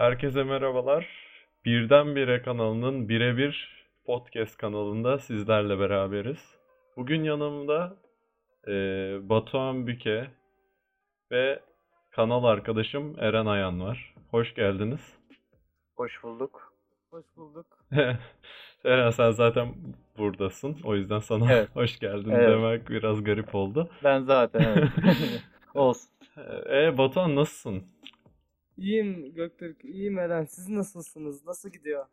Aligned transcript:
Herkese 0.00 0.44
merhabalar. 0.44 1.08
Birdenbire 1.64 2.42
kanalının 2.42 3.08
birebir 3.08 3.84
podcast 4.04 4.56
kanalında 4.56 5.18
sizlerle 5.18 5.78
beraberiz. 5.78 6.38
Bugün 6.96 7.24
yanımda 7.24 7.96
e, 8.68 8.72
Batuhan 9.28 9.86
Büke 9.86 10.30
ve 11.30 11.60
kanal 12.10 12.44
arkadaşım 12.44 13.16
Eren 13.18 13.46
Ayan 13.46 13.80
var. 13.80 14.14
Hoş 14.30 14.54
geldiniz. 14.54 15.18
Hoş 15.96 16.22
bulduk. 16.22 16.72
Hoş 17.10 17.24
bulduk. 17.36 17.66
Eren 18.84 19.10
sen 19.10 19.30
zaten 19.30 19.74
buradasın. 20.18 20.76
O 20.84 20.94
yüzden 20.96 21.18
sana 21.18 21.52
Evet. 21.52 21.68
hoş 21.74 21.98
geldin 21.98 22.30
Evet. 22.30 22.48
demek 22.48 22.88
biraz 22.88 23.24
garip 23.24 23.54
oldu. 23.54 23.90
Ben 24.04 24.20
zaten 24.20 24.60
evet. 24.60 24.88
Olsun. 25.74 26.10
E, 26.70 26.98
Batuhan 26.98 27.36
nasılsın? 27.36 27.82
İyiyim 28.80 29.34
Göktürk, 29.34 29.84
iyiyim 29.84 30.18
Eren. 30.18 30.44
Siz 30.44 30.68
nasılsınız? 30.68 31.46
Nasıl 31.46 31.70
gidiyor? 31.70 32.06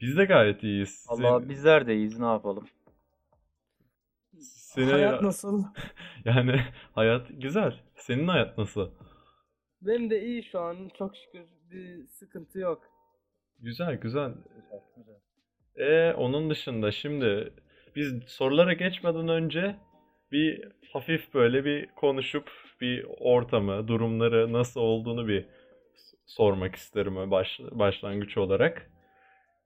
Biz 0.00 0.16
de 0.16 0.24
gayet 0.24 0.62
iyiyiz. 0.62 1.06
Allah 1.08 1.40
Sen- 1.40 1.48
bizler 1.48 1.86
de 1.86 1.94
iyiyiz 1.96 2.18
ne 2.18 2.26
yapalım. 2.26 2.68
seni 4.38 4.90
Hayat 4.90 5.22
nasıl? 5.22 5.64
yani 6.24 6.60
hayat 6.92 7.26
güzel. 7.30 7.80
Senin 7.96 8.28
hayat 8.28 8.58
nasıl? 8.58 8.90
Benim 9.82 10.10
de 10.10 10.22
iyi 10.24 10.42
şu 10.42 10.60
an. 10.60 10.90
Çok 10.98 11.16
şükür 11.16 11.44
bir 11.70 12.06
sıkıntı 12.06 12.58
yok. 12.58 12.82
Güzel 13.60 13.94
güzel. 13.94 14.32
E 15.76 16.12
onun 16.12 16.50
dışında 16.50 16.92
şimdi 16.92 17.52
biz 17.96 18.12
sorulara 18.26 18.72
geçmeden 18.72 19.28
önce 19.28 19.76
bir 20.32 20.68
hafif 20.92 21.34
böyle 21.34 21.64
bir 21.64 21.86
konuşup 21.86 22.50
bir 22.80 23.06
ortamı, 23.18 23.88
durumları 23.88 24.52
nasıl 24.52 24.80
olduğunu 24.80 25.28
bir 25.28 25.46
sormak 26.26 26.74
isterim 26.76 27.30
baş, 27.30 27.60
başlangıç 27.70 28.36
olarak. 28.38 28.90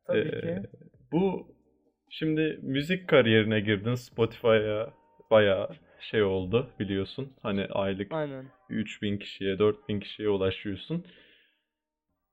Tabii 0.06 0.19
Ee, 0.19 0.41
ki. 0.41 0.62
Bu 1.12 1.48
şimdi 2.11 2.59
müzik 2.62 3.09
kariyerine 3.09 3.61
girdin. 3.61 3.95
Spotify'a 3.95 4.92
bayağı 5.31 5.69
şey 6.01 6.23
oldu 6.23 6.70
biliyorsun. 6.81 7.33
Hani 7.42 7.67
aylık 7.67 8.12
Aynen. 8.12 8.47
3000 8.69 9.19
kişiye, 9.19 9.59
4000 9.59 10.01
kişiye 10.01 10.29
ulaşıyorsun. 10.29 11.05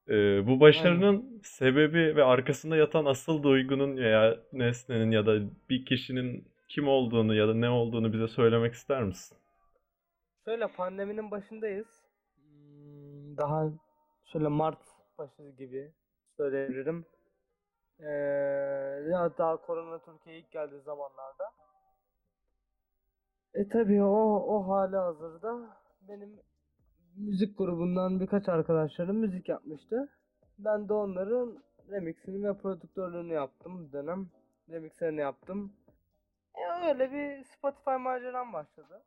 Ee, 0.10 0.48
bu 0.48 0.60
başarının 0.60 1.42
sebebi 1.44 2.16
ve 2.16 2.24
arkasında 2.24 2.76
yatan 2.76 3.06
asıl 3.06 3.44
duygunun 3.44 3.98
veya 3.98 4.38
nesnenin 4.54 5.12
ya 5.12 5.26
da 5.26 5.40
bir 5.70 5.86
kişinin 5.86 6.48
kim 6.70 6.88
olduğunu 6.88 7.36
ya 7.36 7.48
da 7.48 7.54
ne 7.54 7.70
olduğunu 7.70 8.14
bize 8.14 8.28
söylemek 8.28 8.74
ister 8.74 9.04
misin? 9.04 9.38
Şöyle 10.46 10.68
pandeminin 10.68 11.32
başındayız. 11.32 11.88
Hmm, 12.36 13.38
Daha 13.38 13.72
şöyle 14.26 14.48
Mart 14.48 14.80
başı 15.18 15.50
gibi 15.50 15.94
söyleyebilirim. 16.38 17.06
Ee, 18.00 18.06
daha 19.38 19.58
korona 19.58 20.00
Türkiye'ye 20.00 20.42
ilk 20.42 20.52
geldiği 20.52 20.82
zamanlarda. 20.82 21.52
E 23.54 23.70
tabii 23.70 24.04
o 24.04 24.46
o 24.48 24.68
hali 24.68 24.96
hazırda 24.96 25.78
benim 26.08 26.40
müzik 27.16 27.58
grubundan 27.58 28.20
birkaç 28.20 28.50
arkadaşlarım 28.50 29.18
müzik 29.18 29.50
yapmıştı. 29.50 30.10
Ben 30.60 30.90
de 30.90 30.94
onların 30.94 31.64
remixini 31.92 32.48
ve 32.48 32.58
prodüktörlüğünü 32.58 33.34
yaptım 33.34 33.92
dönem. 33.92 34.30
Remixlerini 34.70 35.22
yaptım. 35.22 35.74
E 36.56 36.88
öyle 36.90 37.12
bir 37.12 37.44
Spotify 37.44 37.90
maceram 37.90 38.54
başladı. 38.54 39.02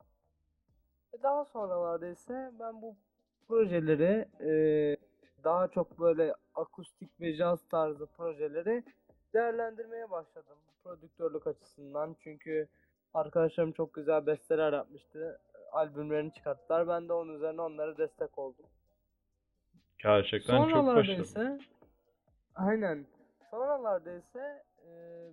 E 1.13 1.23
daha 1.23 1.45
sonralarda 1.45 2.07
ise 2.07 2.51
ben 2.59 2.81
bu 2.81 2.95
projeleri 3.47 4.27
e, 4.39 4.51
daha 5.43 5.67
çok 5.67 5.99
böyle 5.99 6.33
akustik 6.55 7.21
ve 7.21 7.33
jazz 7.33 7.67
tarzı 7.67 8.05
projeleri 8.05 8.83
değerlendirmeye 9.33 10.11
başladım 10.11 10.57
prodüktörlük 10.83 11.47
açısından. 11.47 12.15
Çünkü 12.23 12.67
arkadaşlarım 13.13 13.71
çok 13.71 13.93
güzel 13.93 14.25
besteler 14.25 14.73
yapmıştı. 14.73 15.39
Albümlerini 15.71 16.33
çıkarttılar. 16.33 16.87
Ben 16.87 17.09
de 17.09 17.13
onun 17.13 17.35
üzerine 17.35 17.61
onlara 17.61 17.97
destek 17.97 18.37
oldum. 18.37 18.65
Gerçekten 20.03 20.57
çok 20.57 20.69
Sonralarda 20.69 20.95
başarılı. 20.95 21.21
ise 21.21 21.59
aynen. 22.55 23.05
Sonralarda 23.51 24.11
ise 24.11 24.63
e, 24.85 24.91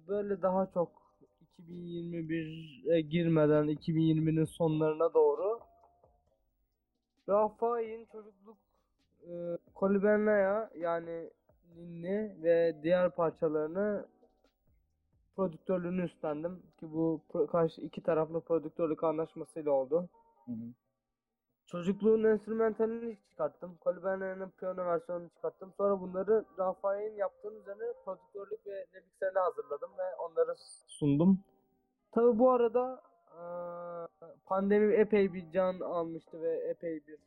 böyle 0.09 0.43
daha 0.43 0.67
çok 0.67 1.07
2021'e 1.59 3.01
girmeden 3.01 3.67
2020'nin 3.67 4.45
sonlarına 4.45 5.15
doğru 5.15 5.61
Rafaik'in 7.29 8.05
çocukluk 8.05 8.59
e, 9.27 9.59
Kolibernaya 9.75 10.71
yani 10.75 11.31
Ninni 11.77 12.43
ve 12.43 12.77
diğer 12.83 13.11
parçalarını 13.11 14.07
prodüktörlüğünü 15.37 16.05
üstlendim 16.05 16.63
ki 16.81 16.93
bu 16.93 17.21
karşı 17.51 17.81
iki 17.81 18.03
taraflı 18.03 18.41
prodüktörlük 18.41 19.05
anlaşmasıyla 19.05 19.71
oldu. 19.71 20.09
Hı 20.47 20.53
hı. 20.53 20.73
Çocukluğun 21.67 22.25
enstrümantalini 22.25 23.19
çıkarttım. 23.31 23.77
Koliberna'nın 23.81 24.51
piyano 24.51 24.87
versiyonunu 24.87 25.29
çıkarttım. 25.29 25.73
Sonra 25.77 26.01
bunları 26.01 26.45
Rafael'in 26.59 27.17
yaptığının 27.17 27.61
üzerine 27.61 27.93
prodüktörlük 28.05 28.67
ve 28.67 28.87
remixlerini 28.95 29.39
hazırladım 29.39 29.91
ve 29.99 30.17
onları 30.17 30.55
sundum. 30.87 31.39
Tabi 32.13 32.39
bu 32.39 32.51
arada 32.51 33.03
pandemi 34.45 34.95
epey 34.95 35.35
bir 35.35 35.51
can 35.51 35.81
almıştı 35.81 36.43
ve 36.43 36.57
epey 36.57 37.07
bir 37.07 37.19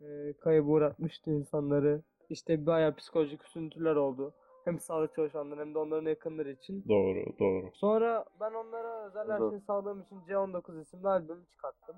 eee 0.00 0.32
kaybı 0.40 0.66
uğratmıştı 0.68 1.30
insanları. 1.30 2.02
İşte 2.30 2.66
bayağı 2.66 2.94
psikolojik 2.94 3.48
üzüntüler 3.48 3.96
oldu. 3.96 4.34
Hem 4.64 4.80
sağlık 4.80 5.14
çalışanları 5.14 5.60
hem 5.60 5.74
de 5.74 5.78
onların 5.78 6.08
yakınları 6.10 6.50
için. 6.50 6.84
Doğru, 6.88 7.38
doğru. 7.38 7.70
Sonra 7.74 8.24
ben 8.40 8.52
onlara 8.52 9.06
özel 9.06 9.30
her 9.30 9.38
Zor. 9.38 9.50
şey 9.50 9.60
sağladığım 9.60 10.02
için 10.02 10.20
C19 10.28 10.80
isimli 10.80 11.08
albüm 11.08 11.44
çıkarttım. 11.50 11.96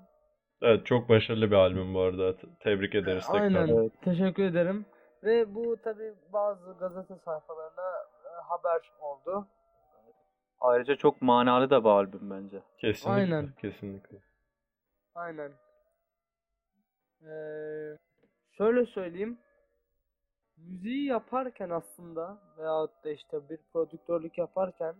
Evet, 0.61 0.85
çok 0.85 1.09
başarılı 1.09 1.51
bir 1.51 1.55
albüm 1.55 1.93
bu 1.93 1.99
arada. 1.99 2.37
Te- 2.37 2.47
Tebrik 2.59 2.95
ederiz 2.95 3.25
tekrar. 3.27 3.41
Aynen. 3.41 3.67
Evet. 3.67 3.91
Teşekkür 4.01 4.43
ederim. 4.43 4.85
Ve 5.23 5.55
bu 5.55 5.77
tabi 5.83 6.13
bazı 6.33 6.71
gazete 6.79 7.15
sayfalarına 7.25 7.89
e, 8.25 8.29
haber 8.43 8.91
oldu. 9.01 9.47
Ayrıca 10.59 10.95
çok 10.95 11.21
manalı 11.21 11.69
da 11.69 11.83
bir 11.83 11.89
albüm 11.89 12.29
bence. 12.29 12.61
Kesinlikle, 12.77 13.11
Aynen. 13.13 13.49
kesinlikle. 13.61 14.17
Aynen. 15.15 15.51
Ee, 17.23 17.97
şöyle 18.51 18.85
söyleyeyim. 18.85 19.37
Müziği 20.57 21.05
yaparken 21.05 21.69
aslında 21.69 22.37
veyahut 22.57 23.03
da 23.03 23.11
işte 23.11 23.49
bir 23.49 23.57
prodüktörlük 23.73 24.37
yaparken 24.37 24.95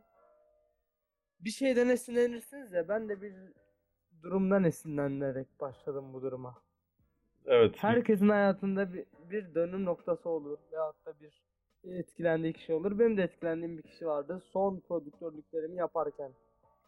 bir 1.40 1.50
şeyden 1.50 1.90
esinlenirsiniz 1.90 2.72
ya 2.74 2.88
ben 2.88 3.10
de 3.10 3.22
bir 3.22 3.34
durumdan 4.24 4.64
esinlenerek 4.64 5.48
başladım 5.60 6.14
bu 6.14 6.22
duruma. 6.22 6.62
Evet, 7.46 7.76
Herkesin 7.78 8.30
hayatında 8.30 8.94
bir, 8.94 9.06
bir 9.30 9.56
dönüm 9.56 9.86
noktası 9.86 10.30
olur 10.30 10.58
veyahut 10.72 11.06
da 11.06 11.14
bir 11.20 11.44
etkilendiği 11.84 12.54
kişi 12.54 12.74
olur. 12.74 13.00
Benim 13.00 13.18
de 13.18 13.24
etkilendiğim 13.24 13.78
bir 13.78 13.84
kişi 13.84 14.06
vardı. 14.08 14.44
Son 14.52 14.80
prodüktörlüklerimi 14.80 15.76
yaparken. 15.78 16.32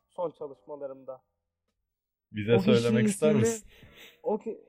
Son 0.09 0.31
çalışmalarımda. 0.31 1.21
bize 2.31 2.55
o 2.55 2.59
söylemek 2.59 3.07
ister 3.07 3.29
ismini- 3.29 3.39
misin? 3.39 3.67
O, 4.23 4.37
ki, 4.37 4.61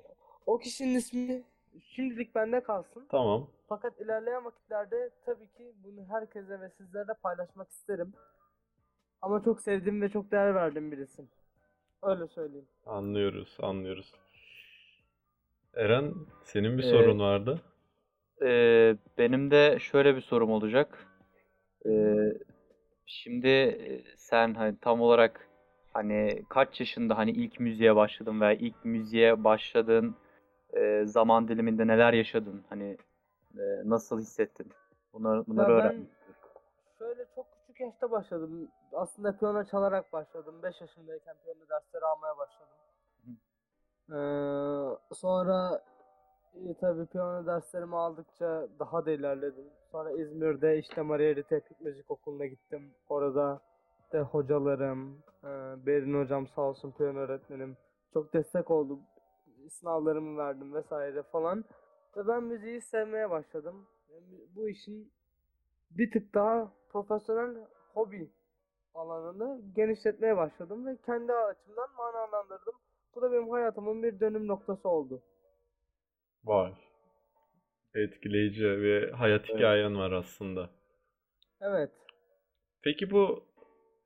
o 0.47 0.59
kişinin 0.59 0.95
ismi 0.95 1.43
şimdilik 1.85 2.35
bende 2.35 2.63
kalsın. 2.63 3.07
Tamam. 3.11 3.49
Fakat 3.69 4.01
ilerleyen 4.01 4.45
vakitlerde 4.45 5.11
tabii 5.27 5.47
ki 5.47 5.73
bunu 5.85 6.07
herkese 6.09 6.61
ve 6.61 6.71
sizlerle 6.71 7.15
paylaşmak 7.23 7.71
isterim. 7.71 8.13
Ama 9.23 9.43
çok 9.45 9.61
sevdiğim 9.61 10.03
ve 10.03 10.09
çok 10.09 10.31
değer 10.33 10.55
verdiğim 10.55 10.93
bir 10.93 10.99
isim. 10.99 11.29
Öyle 12.03 12.27
söyleyeyim. 12.29 12.69
Anlıyoruz, 12.87 13.57
anlıyoruz. 13.63 14.13
Eren, 15.75 16.15
senin 16.45 16.79
bir 16.79 16.85
Ee, 16.85 16.91
sorun 16.91 17.19
vardı. 17.21 17.61
Ee, 18.43 18.97
benim 19.19 19.51
de 19.51 19.79
şöyle 19.81 20.17
bir 20.17 20.21
sorum 20.21 20.51
olacak. 20.51 21.07
Ee, 21.87 22.17
şimdi 23.07 23.49
e, 23.49 24.03
sen 24.17 24.55
hani 24.55 24.77
tam 24.81 25.01
olarak 25.01 25.49
hani 25.93 26.43
kaç 26.49 26.81
yaşında 26.81 27.19
hani 27.19 27.31
ilk 27.31 27.61
müziğe 27.61 27.97
başladın 27.97 28.41
veya 28.41 28.53
ilk 28.53 28.85
müziğe 28.85 29.45
başladığın 29.45 30.17
e, 30.73 31.03
zaman 31.07 31.49
diliminde 31.49 31.87
neler 31.87 32.13
yaşadın? 32.13 32.65
Hani 32.69 32.97
e, 33.59 33.63
nasıl 33.85 34.21
hissettin? 34.21 34.73
Bunları, 35.13 35.47
bunları 35.47 35.71
Ya 35.73 35.77
öğren. 35.79 36.07
şöyle 36.99 37.27
çok 37.35 37.47
küçük 37.53 37.81
yaşta 37.81 38.11
başladım. 38.11 38.69
Aslında 38.93 39.37
piyano 39.37 39.65
çalarak 39.65 40.13
başladım. 40.13 40.55
5 40.63 40.81
yaşındayken 40.81 41.37
piyano 41.45 41.69
dersleri 41.69 42.05
almaya 42.05 42.35
başladım. 42.39 42.77
Ee, 44.11 45.15
sonra 45.15 45.83
e, 46.55 46.75
tabii 46.81 47.07
piyano 47.07 47.47
derslerimi 47.47 47.97
aldıkça 47.97 48.69
daha 48.79 49.07
da 49.07 49.11
ilerledim. 49.11 49.65
Sonra 49.93 50.11
İzmir'de 50.11 50.79
işte 50.79 51.03
Marieli 51.03 51.43
Teknik 51.43 51.81
Müzik 51.81 52.11
Okulu'na 52.11 52.47
gittim. 52.47 52.95
Orada 53.09 53.61
de 54.13 54.21
hocalarım, 54.21 55.23
e, 55.45 55.49
Berin 55.87 56.21
hocam 56.21 56.47
sağ 56.47 56.63
olsun 56.63 56.91
piyano 56.91 57.19
öğretmenim 57.19 57.77
çok 58.13 58.33
destek 58.33 58.71
oldu. 58.71 58.99
Sınavlarımı 59.71 60.39
verdim 60.39 60.75
vesaire 60.75 61.23
falan. 61.23 61.65
Ve 62.17 62.29
ben 62.29 62.43
müziği 62.43 62.81
sevmeye 62.81 63.31
başladım. 63.31 63.87
Yani 64.13 64.41
bu 64.57 64.69
işin 64.69 65.13
bir 65.91 66.11
tık 66.11 66.35
daha 66.35 66.73
profesyonel 66.89 67.57
hobi 67.95 68.31
alanını 68.95 69.61
genişletmeye 69.77 70.37
başladım 70.37 70.87
ve 70.87 70.97
kendi 71.07 71.33
açımdan 71.33 71.89
manalandırdım. 71.97 72.75
Bu 73.15 73.23
da 73.23 73.33
benim 73.33 73.51
hayatımın 73.51 74.03
bir 74.03 74.21
dönüm 74.21 74.47
noktası 74.49 74.89
oldu. 74.89 75.23
Vay. 76.45 76.73
Etkileyici 77.95 78.65
ve 78.65 79.11
hayat 79.11 79.45
Evet. 79.45 79.59
hikayen 79.59 79.99
var 79.99 80.13
aslında. 80.13 80.71
Evet. 81.61 81.91
Peki 82.83 83.11
bu 83.11 83.45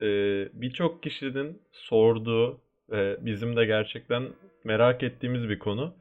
e, 0.03 0.07
birçok 0.53 1.03
kişinin 1.03 1.63
sorduğu 1.73 2.61
ve 2.91 3.17
bizim 3.21 3.57
de 3.57 3.65
gerçekten 3.65 4.29
merak 4.65 5.03
ettiğimiz 5.03 5.49
bir 5.49 5.59
konu. 5.59 5.95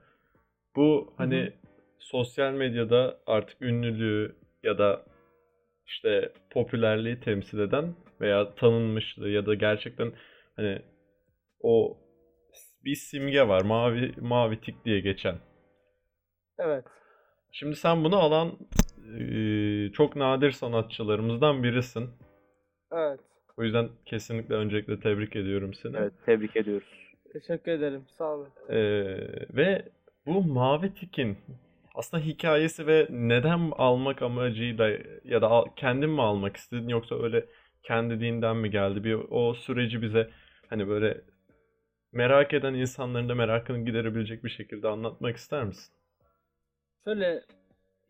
Bu 0.75 1.13
hani 1.17 1.53
sosyal 1.99 2.53
medyada 2.53 3.19
artık 3.27 3.61
ünlülüğü 3.61 4.35
ya 4.63 4.77
da 4.77 5.05
işte 5.85 6.33
popülerliği 6.49 7.19
temsil 7.19 7.59
eden 7.59 7.95
veya 8.21 8.55
tanınmışlığı 8.55 9.29
ya 9.29 9.45
da 9.45 9.53
gerçekten 9.53 10.13
hani 10.55 10.81
o 11.61 11.97
bir 12.85 12.95
simge 12.95 13.47
var 13.47 13.61
mavi 13.61 14.13
mavi 14.21 14.61
tik 14.61 14.85
diye 14.85 14.99
geçen. 14.99 15.35
Evet. 16.59 16.85
Şimdi 17.51 17.75
sen 17.75 18.03
bunu 18.03 18.15
alan 18.17 18.51
e, 19.19 19.91
çok 19.91 20.15
nadir 20.15 20.51
sanatçılarımızdan 20.51 21.63
birisin. 21.63 22.09
Evet. 22.91 23.19
O 23.57 23.63
yüzden 23.63 23.89
kesinlikle 24.05 24.55
öncelikle 24.55 24.99
tebrik 24.99 25.35
ediyorum 25.35 25.73
seni. 25.73 25.97
Evet, 25.97 26.13
tebrik 26.25 26.55
ediyoruz. 26.55 26.87
Teşekkür 27.33 27.71
ederim. 27.71 28.05
Sağ 28.17 28.33
olun. 28.33 28.47
Ee, 28.69 28.75
ve 29.49 29.85
bu 30.25 30.41
mavi 30.43 30.93
tikin 30.93 31.37
aslında 31.95 32.23
hikayesi 32.23 32.87
ve 32.87 33.07
neden 33.09 33.71
almak 33.71 34.21
amacıyla 34.21 34.89
ya 35.23 35.41
da 35.41 35.63
kendin 35.75 36.09
mi 36.09 36.21
almak 36.21 36.57
istedin 36.57 36.87
yoksa 36.87 37.23
öyle 37.23 37.45
kendiliğinden 37.83 38.57
mi 38.57 38.71
geldi? 38.71 39.03
Bir 39.03 39.13
o 39.29 39.53
süreci 39.53 40.01
bize 40.01 40.29
hani 40.69 40.87
böyle 40.87 41.21
merak 42.11 42.53
eden 42.53 42.73
insanların 42.73 43.29
da 43.29 43.35
merakını 43.35 43.85
giderebilecek 43.85 44.43
bir 44.43 44.49
şekilde 44.49 44.87
anlatmak 44.87 45.37
ister 45.37 45.63
misin? 45.63 45.93
Şöyle 47.03 47.41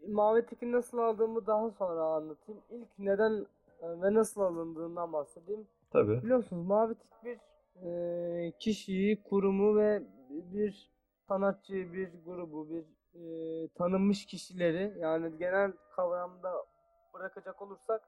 mavi 0.07 0.45
tiki 0.45 0.71
nasıl 0.71 0.97
aldığımı 0.97 1.47
daha 1.47 1.71
sonra 1.71 2.01
anlatayım. 2.01 2.62
İlk 2.71 3.00
neden 3.00 3.45
ve 3.83 4.13
nasıl 4.13 4.42
alındığından 4.42 5.13
bahsedeyim. 5.13 5.68
Tabii. 5.92 6.24
Biliyorsunuz 6.24 6.68
mavi 6.68 6.95
tik 6.95 7.12
bir 7.24 7.39
e, 7.83 8.51
kişiyi, 8.60 9.24
kurumu 9.24 9.75
ve 9.77 10.04
bir 10.30 10.92
sanatçı, 11.27 11.74
bir 11.74 12.10
grubu, 12.25 12.69
bir 12.69 12.86
e, 13.16 13.68
tanınmış 13.68 14.25
kişileri 14.25 15.00
yani 15.00 15.38
genel 15.38 15.72
kavramda 15.95 16.54
bırakacak 17.13 17.62
olursak 17.62 18.01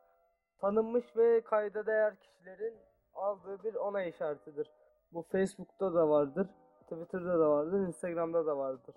tanınmış 0.59 1.05
ve 1.17 1.41
kayda 1.41 1.85
değer 1.85 2.15
kişilerin 2.19 2.73
aldığı 3.13 3.63
bir 3.63 3.75
onay 3.75 4.09
işaretidir. 4.09 4.71
Bu 5.13 5.21
Facebook'ta 5.21 5.93
da 5.93 6.09
vardır, 6.09 6.47
Twitter'da 6.81 7.39
da 7.39 7.49
vardır, 7.49 7.79
Instagram'da 7.79 8.45
da 8.45 8.57
vardır. 8.57 8.95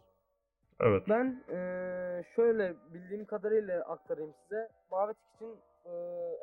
Evet. 0.80 1.02
Ben 1.08 1.44
eee, 1.48 2.24
şöyle 2.36 2.74
bildiğim 2.94 3.24
kadarıyla 3.24 3.80
aktarayım 3.84 4.34
size. 4.42 4.68
Mavi 4.90 5.14
Tik 5.14 5.34
için 5.34 5.56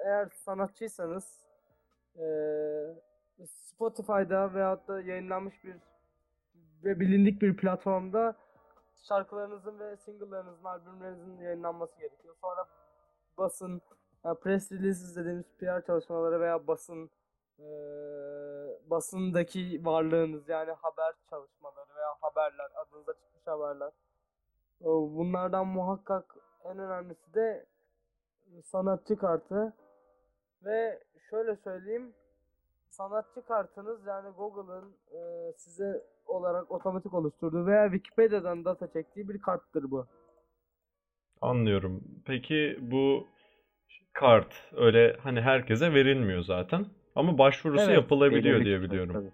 eğer 0.05 0.29
sanatçıysanız 0.29 1.45
eee, 2.19 2.95
Spotify'da 3.47 4.53
veyahut 4.53 4.87
da 4.87 5.01
yayınlanmış 5.01 5.63
bir 5.63 5.75
ve 6.83 6.99
bilindik 6.99 7.41
bir 7.41 7.57
platformda 7.57 8.35
şarkılarınızın 9.07 9.79
ve 9.79 9.97
single'larınızın, 9.97 10.63
albümlerinizin 10.63 11.37
yayınlanması 11.41 11.99
gerekiyor. 11.99 12.35
Sonra 12.41 12.65
basın, 13.37 13.81
yani 14.25 14.39
press 14.39 14.71
releases 14.71 15.15
dediğimiz 15.15 15.45
PR 15.59 15.85
çalışmaları 15.85 16.41
veya 16.41 16.67
basın 16.67 17.09
eee, 17.59 17.65
basındaki 18.89 19.85
varlığınız 19.85 20.49
yani 20.49 20.71
haber 20.71 21.13
çalışmaları 21.29 21.95
veya 21.95 22.15
haberler, 22.21 22.71
adınıza 22.75 23.13
çıkmış 23.13 23.47
haberler. 23.47 23.91
Ee, 24.81 24.85
Bunlardan 24.85 25.67
muhakkak 25.67 26.35
en 26.63 26.79
önemlisi 26.79 27.33
de 27.33 27.65
sanatçı 28.63 29.15
kartı 29.15 29.73
ve 30.65 30.99
şöyle 31.29 31.55
söyleyeyim 31.55 32.13
sanatçı 32.89 33.41
kartınız 33.41 34.05
yani 34.07 34.29
Google'ın 34.37 34.95
e, 35.11 35.53
size 35.57 36.03
olarak 36.25 36.71
otomatik 36.71 37.13
oluşturduğu 37.13 37.65
veya 37.65 37.91
Wikipedia'dan 37.91 38.65
data 38.65 38.91
çektiği 38.91 39.29
bir 39.29 39.41
karttır 39.41 39.91
bu. 39.91 40.05
Anlıyorum. 41.41 42.03
Peki 42.25 42.77
bu 42.81 43.27
kart 44.13 44.53
öyle 44.75 45.17
hani 45.23 45.41
herkese 45.41 45.93
verilmiyor 45.93 46.41
zaten 46.43 46.85
ama 47.15 47.37
başvurusu 47.37 47.83
Evet, 47.85 47.95
yapılabiliyor 47.95 48.65
diye 48.65 48.81
biliyorum. 48.81 49.13
tabii. 49.13 49.31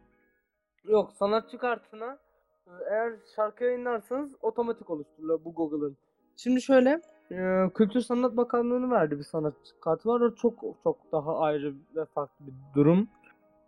Yok 0.93 1.11
sanatçı 1.13 1.57
kartına 1.57 2.19
e, 2.67 2.71
eğer 2.89 3.13
şarkı 3.35 3.63
yayınlarsanız 3.63 4.35
otomatik 4.41 4.89
oluşturuluyor 4.89 5.45
bu 5.45 5.53
Google'ın. 5.53 5.97
Şimdi 6.37 6.61
şöyle 6.61 7.01
e, 7.31 7.69
Kültür 7.75 8.01
Sanat 8.01 8.37
Bakanlığı'nın 8.37 8.91
verdiği 8.91 9.17
bir 9.17 9.23
sanatçı 9.23 9.79
kartı 9.79 10.09
var. 10.09 10.21
O 10.21 10.35
çok 10.35 10.59
çok 10.83 11.11
daha 11.11 11.39
ayrı 11.39 11.73
ve 11.95 12.05
farklı 12.05 12.45
bir 12.47 12.53
durum. 12.75 13.07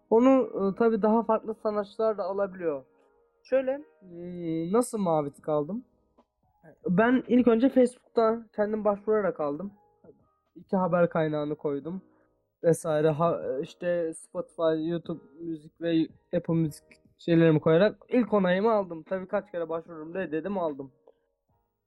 Onu 0.10 0.30
e, 0.30 0.76
tabii 0.76 1.02
daha 1.02 1.24
farklı 1.24 1.56
sanatçılar 1.64 2.18
da 2.18 2.24
alabiliyor. 2.24 2.84
Şöyle 3.44 3.78
hmm, 3.78 4.74
nasıl 4.74 4.98
mavi 4.98 5.32
tik 5.32 5.50
aldım? 5.50 5.84
Ben 6.90 7.24
ilk 7.28 7.48
önce 7.48 7.70
Facebook'ta 7.70 8.46
kendim 8.56 8.86
başvurarak 8.86 9.40
aldım. 9.40 9.72
İki 10.56 10.76
haber 10.76 11.10
kaynağını 11.10 11.56
koydum 11.56 12.02
vesaire 12.64 13.10
ha, 13.10 13.42
işte 13.62 14.14
Spotify, 14.14 14.90
YouTube 14.90 15.24
müzik 15.40 15.82
ve 15.82 16.08
Apple 16.38 16.54
müzik 16.54 16.84
şeylerimi 17.18 17.60
koyarak 17.60 17.96
ilk 18.10 18.34
onayımı 18.34 18.72
aldım. 18.72 19.04
Tabii 19.04 19.28
kaç 19.28 19.52
kere 19.52 19.70
başvururum 19.70 20.14
dedim 20.14 20.58
aldım. 20.58 20.92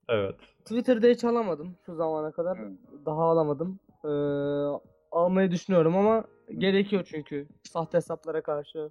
Evet. 0.09 0.37
Twitter'da 0.61 1.07
hiç 1.07 1.25
alamadım 1.25 1.77
şu 1.87 1.95
zamana 1.95 2.33
kadar. 2.33 2.59
Daha 3.07 3.23
alamadım. 3.23 3.81
Ee, 4.05 4.09
almayı 5.13 5.51
düşünüyorum 5.51 5.97
ama 5.97 6.25
gerekiyor 6.59 7.05
çünkü 7.11 7.47
sahte 7.63 7.97
hesaplara 7.97 8.43
karşı. 8.43 8.91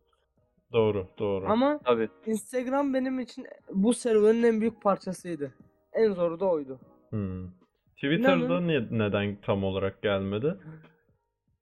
Doğru, 0.74 1.08
doğru. 1.20 1.46
Ama 1.48 1.80
Tabii. 1.86 2.10
Instagram 2.26 2.94
benim 2.94 3.20
için 3.20 3.46
bu 3.74 3.94
serüvenin 3.94 4.44
en 4.44 4.62
büyük 4.62 4.82
parçasıydı. 4.82 5.54
En 5.94 6.12
zoru 6.12 6.40
da 6.40 6.46
oydu. 6.46 6.80
Hmm. 7.10 7.48
Twitter'da 7.96 8.62
niye, 8.62 8.88
neden 8.92 9.38
tam 9.42 9.64
olarak 9.64 10.02
gelmedi? 10.02 10.58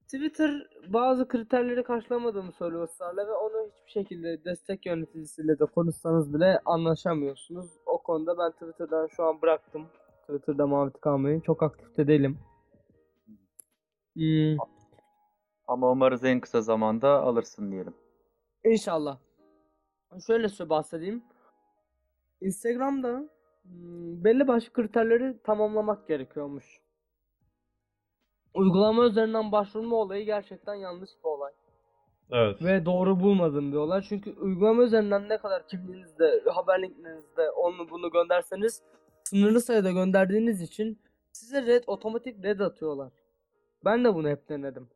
Twitter 0.03 0.67
bazı 0.87 1.27
kriterleri 1.27 1.83
karşılamadığını 1.83 2.51
söylüyor 2.51 2.83
ısrarla 2.83 3.27
ve 3.27 3.31
onu 3.31 3.69
hiçbir 3.71 3.91
şekilde 3.91 4.43
destek 4.45 4.85
yöneticisiyle 4.85 5.59
de 5.59 5.65
konuşsanız 5.65 6.33
bile 6.33 6.59
anlaşamıyorsunuz. 6.65 7.65
Konuda 8.05 8.37
ben 8.37 8.51
Twitter'dan 8.51 9.07
şu 9.07 9.23
an 9.23 9.41
bıraktım. 9.41 9.87
Twitter'da 10.21 10.67
mavi 10.67 10.91
tık 10.93 11.07
almayı. 11.07 11.41
Çok 11.41 11.63
aktif 11.63 11.97
de 11.97 12.07
değilim. 12.07 12.39
Hmm, 14.15 14.57
Ama 15.67 15.91
umarız 15.91 16.23
en 16.23 16.39
kısa 16.39 16.61
zamanda 16.61 17.21
alırsın 17.21 17.71
diyelim. 17.71 17.93
İnşallah. 18.65 19.17
Şöyle 20.27 20.49
size 20.49 20.69
bahsedeyim. 20.69 21.23
Instagram'da 22.41 23.29
hmm, 23.63 24.23
belli 24.23 24.47
başlı 24.47 24.73
kriterleri 24.73 25.43
tamamlamak 25.43 26.07
gerekiyormuş. 26.07 26.81
Uygulama 28.53 29.05
üzerinden 29.05 29.51
başvurma 29.51 29.95
olayı 29.95 30.25
gerçekten 30.25 30.75
yanlış 30.75 31.09
bir 31.23 31.29
olay. 31.29 31.51
Evet. 32.31 32.61
Ve 32.61 32.85
doğru 32.85 33.19
bulmadığım 33.19 33.71
bir 33.71 33.77
olay. 33.77 34.01
Çünkü 34.01 34.31
uygulama 34.31 34.83
üzerinden 34.83 35.29
ne 35.29 35.37
kadar 35.37 35.67
kimliğinizde, 35.67 36.41
haber 36.53 36.81
linklerinizde 36.81 37.49
onu 37.49 37.89
bunu 37.89 38.11
gönderseniz 38.11 38.81
sınırlı 39.23 39.61
sayıda 39.61 39.91
gönderdiğiniz 39.91 40.61
için 40.61 40.99
size 41.31 41.65
red 41.65 41.83
otomatik 41.87 42.43
red 42.43 42.59
atıyorlar. 42.59 43.11
Ben 43.85 44.05
de 44.05 44.15
bunu 44.15 44.29
hep 44.29 44.49
denedim. 44.49 44.89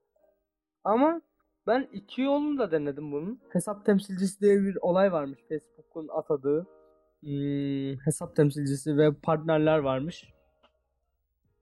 Ama 0.84 1.22
ben 1.68 1.90
iki 1.94 2.22
yolunu 2.22 2.60
da 2.60 2.72
denedim 2.72 3.12
bunun. 3.12 3.40
Hesap 3.50 3.86
temsilcisi 3.86 4.42
diye 4.42 4.62
bir 4.62 4.78
olay 4.82 5.12
varmış 5.12 5.40
Facebook'un 5.50 6.08
atadığı. 6.08 6.68
Hmm, 7.22 7.98
hesap 8.06 8.36
temsilcisi 8.36 8.98
ve 8.98 9.14
partnerler 9.14 9.78
varmış. 9.78 10.30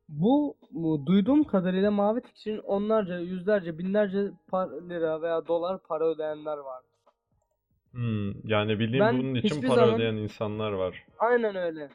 Bu, 0.09 0.55
duyduğum 1.05 1.43
kadarıyla 1.43 1.91
mavi 1.91 2.21
tik 2.21 2.37
için 2.37 2.57
onlarca, 2.57 3.19
yüzlerce, 3.19 3.77
binlerce 3.77 4.31
lira 4.89 5.21
veya 5.21 5.47
dolar 5.47 5.79
para 5.83 6.05
ödeyenler 6.05 6.57
var. 6.57 6.83
Hmm, 7.91 8.47
yani 8.47 8.79
bildiğim 8.79 9.05
Ben 9.05 9.17
bunun 9.19 9.35
için 9.35 9.61
para 9.61 9.75
zaman- 9.75 9.95
ödeyen 9.95 10.15
insanlar 10.15 10.71
var. 10.71 11.05
Aynen 11.19 11.55
öyle. 11.55 11.89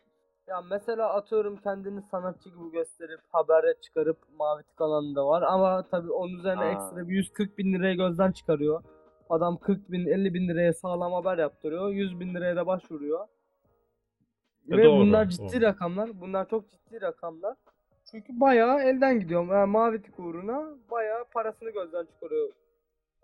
Ya 0.49 0.61
mesela 0.71 1.12
atıyorum 1.14 1.57
kendini 1.57 2.02
sanatçı 2.02 2.49
gibi 2.49 2.71
gösterip 2.73 3.21
habere 3.33 3.75
çıkarıp 3.81 4.19
mavi 4.38 4.62
tik 4.62 4.81
alan 4.81 5.14
da 5.14 5.26
var 5.26 5.42
ama 5.42 5.87
tabii 5.90 6.11
onun 6.11 6.38
üzerine 6.38 6.61
Aa. 6.61 6.71
ekstra 6.73 7.09
bir 7.09 7.14
140 7.14 7.59
bin 7.59 7.73
liraya 7.73 7.95
gözden 7.95 8.33
çıkarıyor. 8.33 8.83
Adam 9.31 9.57
40 9.59 9.90
bin 9.92 10.07
50 10.07 10.35
bin 10.35 10.49
liraya 10.49 10.73
sağlam 10.73 11.12
haber 11.12 11.38
yaptırıyor. 11.38 11.88
100 11.88 12.21
bin 12.21 12.35
liraya 12.35 12.57
da 12.57 12.66
başvuruyor. 12.66 13.26
E 14.71 14.76
Ve 14.76 14.85
doğru, 14.85 15.00
bunlar 15.00 15.28
ciddi 15.28 15.52
doğru. 15.52 15.61
rakamlar. 15.62 16.21
Bunlar 16.21 16.49
çok 16.49 16.71
ciddi 16.71 17.00
rakamlar. 17.00 17.57
Çünkü 18.12 18.40
bayağı 18.40 18.81
elden 18.81 19.21
gidiyorum. 19.21 19.49
Yani 19.49 19.71
mavi 19.71 20.02
tik 20.02 20.19
uğruna 20.19 20.69
bayağı 20.90 21.25
parasını 21.25 21.71
gözden 21.71 22.04
çıkarıyor. 22.04 22.52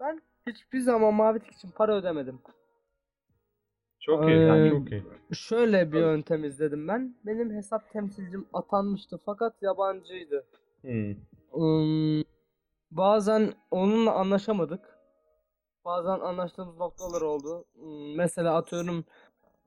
Ben 0.00 0.22
hiçbir 0.46 0.80
zaman 0.80 1.14
mavi 1.14 1.40
tik 1.40 1.52
için 1.52 1.70
para 1.70 1.94
ödemedim. 1.94 2.38
Çok 4.00 4.28
iyi, 4.28 4.46
yani 4.46 4.66
Ee, 4.66 4.70
çok 4.70 4.90
iyi. 4.90 5.04
Şöyle 5.32 5.92
bir 5.92 5.98
yöntem 5.98 6.44
izledim 6.44 6.88
ben. 6.88 7.14
Benim 7.26 7.50
hesap 7.50 7.92
temsilcim 7.92 8.46
atanmıştı 8.52 9.20
fakat 9.26 9.62
yabancıydı. 9.62 10.46
Hmm. 10.80 11.14
Hmm, 11.50 12.22
bazen 12.90 13.52
onunla 13.70 14.12
anlaşamadık. 14.12 14.98
Bazen 15.84 16.20
anlaştığımız 16.20 16.76
noktalar 16.76 17.20
oldu. 17.20 17.64
Hmm, 17.74 18.16
mesela 18.16 18.56
atıyorum 18.56 19.04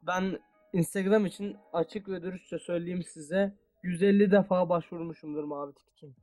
ben 0.01 0.39
Instagram 0.73 1.25
için 1.25 1.57
açık 1.73 2.09
ve 2.09 2.21
dürüstçe 2.21 2.59
söyleyeyim 2.59 3.03
size 3.03 3.60
150 3.83 4.31
defa 4.31 4.69
başvurmuşumdur 4.69 5.43
mavi 5.43 5.73
tik 5.73 5.89
için. 5.89 6.15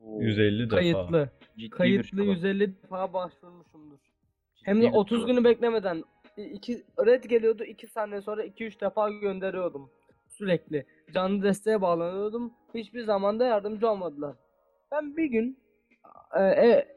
Oo, 0.00 0.20
150 0.20 0.64
defa. 0.70 0.76
Kayıtlı. 0.76 1.30
ciddi 1.40 1.62
bir 1.64 1.70
Kayıtlı 1.70 2.18
çaba, 2.18 2.22
150 2.30 2.82
defa 2.82 3.12
başvurmuşumdur. 3.12 3.98
ciddi 3.98 4.66
Hem 4.66 4.82
de 4.82 4.86
bir 4.86 4.92
30 4.92 5.20
çaba. 5.20 5.32
günü 5.32 5.44
beklemeden 5.44 6.04
iki 6.36 6.84
red 7.06 7.24
geliyordu 7.24 7.64
2 7.64 7.86
saniye 7.86 8.20
sonra 8.20 8.44
2-3 8.44 8.80
defa 8.80 9.10
gönderiyordum. 9.10 9.90
Sürekli. 10.28 10.86
Canlı 11.14 11.42
desteğe 11.42 11.80
bağlanıyordum. 11.80 12.52
Hiçbir 12.74 13.04
zaman 13.04 13.40
da 13.40 13.44
yardımcı 13.44 13.90
olmadılar. 13.90 14.36
Ben 14.92 15.16
bir 15.16 15.24
gün 15.24 15.58
e, 16.36 16.42
e, 16.42 16.96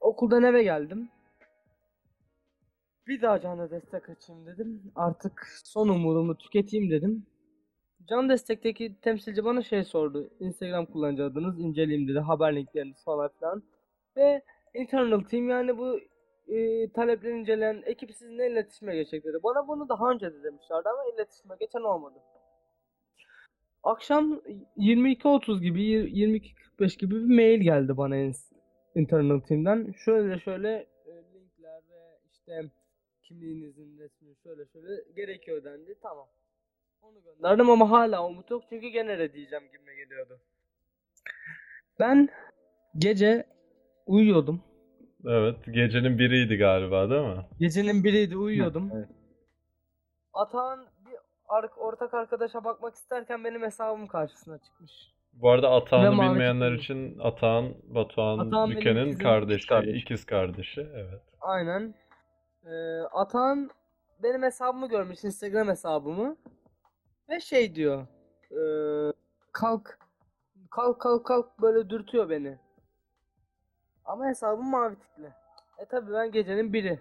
okuldan 0.00 0.42
eve 0.42 0.62
geldim. 0.62 1.08
Bir 3.06 3.22
daha 3.22 3.40
canlı 3.40 3.70
destek 3.70 4.10
açayım 4.10 4.46
dedim. 4.46 4.92
Artık 4.94 5.46
son 5.64 5.88
umudumu 5.88 6.38
tüketeyim 6.38 6.90
dedim. 6.90 7.26
Can 8.08 8.28
destekteki 8.28 9.00
temsilci 9.02 9.44
bana 9.44 9.62
şey 9.62 9.84
sordu. 9.84 10.30
Instagram 10.40 10.86
kullanıcı 10.86 11.24
adınız 11.24 11.60
inceleyeyim 11.60 12.08
dedi. 12.08 12.18
Haber 12.18 12.56
linkleriniz 12.56 13.04
falan 13.04 13.30
filan. 13.38 13.62
Ve 14.16 14.42
internal 14.74 15.20
team 15.20 15.48
yani 15.48 15.78
bu 15.78 16.00
e, 16.48 16.88
talepleri 16.92 17.38
inceleyen 17.38 17.82
ekip 17.86 18.14
sizinle 18.14 18.50
iletişime 18.50 18.96
geçecek 18.96 19.24
dedi. 19.24 19.38
Bana 19.44 19.68
bunu 19.68 19.88
daha 19.88 20.10
önce 20.10 20.34
de 20.34 20.42
demişlerdi 20.42 20.88
ama 20.88 21.04
iletişime 21.14 21.56
geçen 21.60 21.80
olmadı. 21.80 22.18
Akşam 23.82 24.32
22.30 24.76 25.60
gibi 25.60 25.82
22.45 25.82 26.98
gibi 26.98 27.14
bir 27.14 27.34
mail 27.34 27.60
geldi 27.60 27.96
bana 27.96 28.16
internal 28.94 29.40
team'den. 29.40 29.92
Şöyle 30.04 30.38
şöyle 30.38 30.86
e, 31.06 31.12
linkler 31.34 31.82
ve 31.90 32.18
işte 32.32 32.70
kimliğinizin 33.22 33.98
resmi 33.98 34.36
şöyle 34.42 34.66
şöyle 34.66 35.02
gerekiyor 35.16 35.64
dendi. 35.64 35.94
Tamam. 36.02 36.26
Onu 37.02 37.22
gönderdim 37.22 37.70
ama 37.70 37.90
hala 37.90 38.26
umut 38.26 38.50
yok 38.50 38.62
çünkü 38.68 38.88
gene 38.88 39.18
de 39.18 39.32
diyeceğim 39.32 39.64
gibime 39.72 39.94
geliyordu. 39.94 40.40
Ben 42.00 42.28
gece 42.98 43.44
uyuyordum. 44.06 44.60
Evet, 45.26 45.56
gecenin 45.66 46.18
biriydi 46.18 46.56
galiba 46.56 47.10
değil 47.10 47.22
mi? 47.36 47.46
Gecenin 47.58 48.04
biriydi 48.04 48.36
uyuyordum. 48.36 48.90
evet. 48.94 49.08
Atağın 50.32 50.86
bir 51.06 51.14
ortak 51.76 52.14
arkadaşa 52.14 52.64
bakmak 52.64 52.94
isterken 52.94 53.44
benim 53.44 53.62
hesabım 53.62 54.06
karşısına 54.06 54.58
çıkmış. 54.58 54.92
Bu 55.32 55.50
arada 55.50 55.70
mavi 56.16 56.30
bilmeyenler 56.30 56.72
için 56.72 57.18
Atahan, 57.18 57.74
Batuhan 57.84 58.38
benim 58.52 58.76
Büke'nin 58.76 59.06
ikizim, 59.06 59.22
kardeşi, 59.24 59.56
ikiz 59.56 59.66
kardeşi. 59.66 59.98
ikiz 59.98 60.26
kardeşi. 60.26 60.80
Evet. 60.94 61.22
Aynen. 61.40 61.94
Ee, 62.66 63.00
Atan 63.12 63.70
benim 64.22 64.42
hesabımı 64.42 64.88
görmüş, 64.88 65.24
Instagram 65.24 65.68
hesabımı. 65.68 66.36
Ve 67.32 67.40
şey 67.40 67.74
diyor. 67.74 68.06
eee, 68.50 69.12
kalk. 69.52 69.98
Kalk 70.70 71.00
kalk 71.00 71.26
kalk 71.26 71.62
böyle 71.62 71.90
dürtüyor 71.90 72.30
beni. 72.30 72.58
Ama 74.04 74.26
hesabım 74.26 74.70
mavi 74.70 74.96
tikli. 74.96 75.32
E 75.78 75.84
tabi 75.84 76.12
ben 76.12 76.30
gecenin 76.32 76.72
biri. 76.72 77.00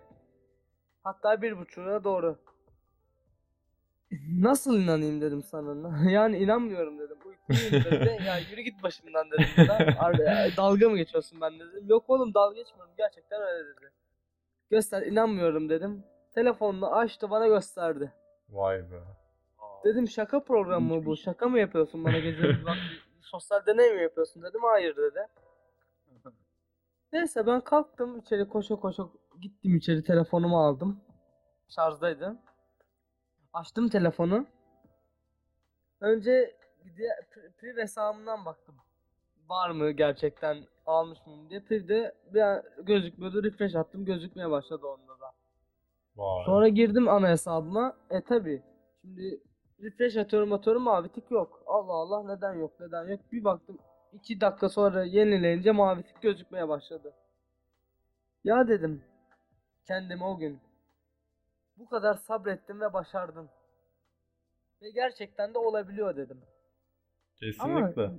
Hatta 1.04 1.42
bir 1.42 1.58
buçuğuna 1.58 2.04
doğru. 2.04 2.38
Nasıl 4.40 4.80
inanayım 4.80 5.22
dedim 5.22 5.44
sana. 5.44 6.04
Yani 6.12 6.38
inanmıyorum 6.38 7.00
dedim. 7.00 7.18
Uykuluyum 7.26 7.86
dedi. 7.86 8.24
Ya 8.26 8.38
yürü 8.38 8.62
git 8.62 8.84
başımdan 8.84 9.32
dedim. 9.32 9.46
buna. 9.58 9.80
Dalga 10.58 10.90
mı 10.90 10.98
geçiyorsun 10.98 11.42
ben 11.42 11.54
dedim. 11.60 11.84
Yok 11.88 12.10
oğlum 12.10 12.34
dalga 12.34 12.56
geçmiyorum. 12.56 12.94
Gerçekten 12.98 13.42
öyle 13.42 13.68
dedi. 13.68 13.92
Göster 14.70 15.02
inanmıyorum 15.02 15.70
dedim. 15.70 16.04
Telefonunu 16.36 16.96
açtı 16.96 17.30
bana 17.30 17.48
gösterdi. 17.48 18.14
Vay 18.50 18.92
be. 18.92 19.21
Dedim 19.84 20.08
şaka 20.08 20.44
programı 20.44 20.96
mı 20.96 21.06
bu? 21.06 21.18
Şaka 21.18 21.50
mı 21.50 21.60
yapıyorsun 21.60 22.06
bana 22.06 22.20
gece? 22.20 22.58
Sosyal 23.22 23.66
deney 23.66 23.94
mi 23.94 24.02
yapıyorsun 24.02 24.44
dedim. 24.44 24.62
Hayır 24.64 24.96
dedi. 24.96 25.28
Neyse 27.14 27.48
ben 27.48 27.62
kalktım 27.62 28.20
içeri 28.20 28.48
koşa 28.48 28.76
koşa 28.76 29.04
gittim 29.42 29.76
içeri 29.76 30.04
telefonumu 30.04 30.60
aldım. 30.60 31.02
Şarjdaydı. 31.70 32.38
Açtım 33.54 33.90
telefonu. 33.90 34.46
Önce 36.02 36.56
priv 37.58 37.78
hesabımdan 37.78 38.46
baktım. 38.46 38.76
Var 39.50 39.70
mı 39.70 39.92
gerçekten 39.92 40.58
almış 40.86 41.20
mıyım 41.26 41.50
diye. 41.50 41.60
Priv'de 41.60 42.16
bir 42.34 42.42
an 42.42 42.64
gözükmüyordu. 42.84 43.44
Refresh 43.44 43.76
attım 43.76 44.06
gözükmeye 44.06 44.50
başladı 44.50 44.88
onda 44.88 45.20
da. 45.20 45.32
Vay. 46.16 46.46
Sonra 46.46 46.68
girdim 46.68 47.10
ana 47.10 47.30
hesabıma. 47.30 47.98
E 48.10 48.22
tabi. 48.22 48.64
Şimdi 49.02 49.42
refresh 49.82 50.18
atıyorum 50.18 50.54
atıyorum 50.54 50.84
mavi 50.84 51.10
tik 51.10 51.32
yok. 51.32 51.64
Allah 51.66 51.94
Allah 51.94 52.36
neden 52.36 52.54
yok 52.54 52.80
neden 52.80 53.08
yok. 53.08 53.20
Bir 53.32 53.44
baktım 53.44 53.78
2 54.14 54.42
dakika 54.42 54.70
sonra 54.70 55.04
yenileyince 55.04 55.72
mavi 55.72 56.04
tik 56.04 56.22
gözükmeye 56.22 56.70
başladı. 56.70 57.14
Ya 58.44 58.68
dedim 58.68 59.04
kendime 59.88 60.26
o 60.26 60.38
gün. 60.38 60.60
Bu 61.78 61.90
kadar 61.90 62.14
sabrettim 62.14 62.82
ve 62.82 62.94
başardım. 62.94 63.50
Ve 64.82 64.92
gerçekten 64.92 65.54
de 65.54 65.58
olabiliyor 65.58 66.16
dedim. 66.16 66.42
Kesinlikle. 67.36 68.12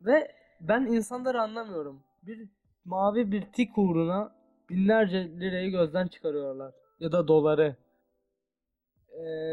Ve 0.00 0.34
ben 0.60 0.80
insanları 0.80 1.42
anlamıyorum. 1.42 2.02
Bir 2.22 2.48
mavi 2.84 3.32
bir 3.32 3.52
tik 3.52 3.78
uğruna 3.78 4.32
binlerce 4.70 5.28
lirayı 5.40 5.70
gözden 5.70 6.06
çıkarıyorlar. 6.06 6.74
Ya 7.00 7.12
da 7.12 7.28
doları. 7.28 7.76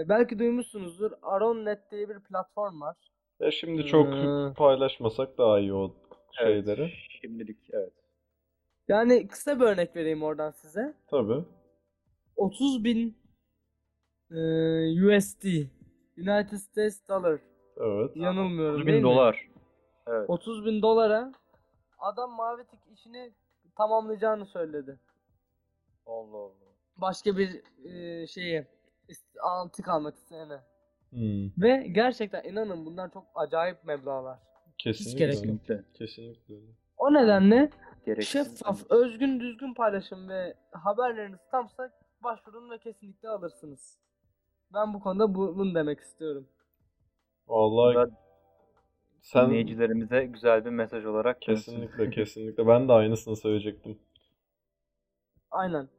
Belki 0.10 0.40
duymuşsunuzdur. 0.40 1.12
Aron.net 1.22 1.92
diye 1.92 2.10
bir 2.10 2.20
platform 2.20 2.82
var. 2.82 2.98
Ya 3.40 3.52
şimdi 3.52 3.86
çok 3.86 4.08
Ee, 4.14 4.54
paylaşmasak 4.58 5.38
daha 5.38 5.60
iyi 5.60 5.74
o 5.74 5.96
evet, 6.42 6.66
şeyleri. 6.66 6.94
Şimdilik 7.22 7.58
evet. 7.72 7.94
Yani 8.88 9.28
kısa 9.28 9.60
bir 9.60 9.66
örnek 9.66 9.96
vereyim 9.96 10.24
oradan 10.24 10.52
size. 10.52 10.94
Tabii. 11.08 11.46
30 12.36 12.84
bin 12.84 13.18
e, 14.32 14.38
USD. 15.06 15.44
United 16.18 16.58
States 16.58 17.08
Dollar. 17.10 17.40
Evet. 17.78 18.12
Yanılmıyorum 18.16 18.76
30 18.76 18.88
değil 18.88 18.98
bin 18.98 19.04
mi? 19.08 19.14
dolar. 19.14 19.48
Evet. 20.08 20.30
30 20.30 20.66
bin 20.66 20.82
dolara 20.82 21.32
adam 22.00 22.32
mavi 22.32 22.64
tik 22.66 22.80
işini 22.94 23.34
tamamlayacağını 23.78 24.46
söyledi. 24.46 25.00
Allah 26.06 26.38
Allah. 26.38 26.52
başka 26.98 27.38
bir 27.38 27.62
e, 27.86 28.28
şeyi 28.28 28.66
antik 29.44 29.88
almak 29.88 30.16
isteyene. 30.16 30.60
Hmm. 31.10 31.50
Ve 31.64 31.88
gerçekten 31.92 32.44
inanın 32.44 32.86
bunlar 32.86 33.12
çok 33.14 33.24
acayip 33.36 33.84
meblağlar. 33.84 34.40
Kesinlikle. 34.78 35.26
gerek 35.26 35.46
yok. 35.46 35.86
Kesinlikle. 35.94 36.56
O 36.98 37.14
nedenle 37.14 37.70
Gereksiz. 38.06 38.32
şeffaf, 38.32 38.92
özgün, 38.92 39.40
düzgün 39.40 39.74
paylaşım 39.74 40.30
ve 40.30 40.54
haberleriniz 40.72 41.40
tamsa 41.52 41.92
başvurun 42.24 42.70
ve 42.72 42.78
kesinlikle 42.80 43.30
alırsınız. 43.30 44.00
Ben 44.74 44.94
bu 44.94 45.00
konuda 45.00 45.36
bu- 45.36 45.58
bunu 45.58 45.76
demek 45.76 46.00
istiyorum. 46.00 46.48
Vallahi 47.48 47.96
Burada 47.96 48.12
sen 49.22 49.48
dinleyicilerimize 49.50 50.26
güzel 50.26 50.66
bir 50.66 50.70
mesaj 50.70 51.06
olarak 51.06 51.42
kesinlikle 51.42 52.10
kesinlikle 52.10 52.68
ben 52.68 52.88
de 52.88 52.94
aynısını 52.94 53.36
söyleyecektim. 53.36 54.00
Aynen. 55.52 55.90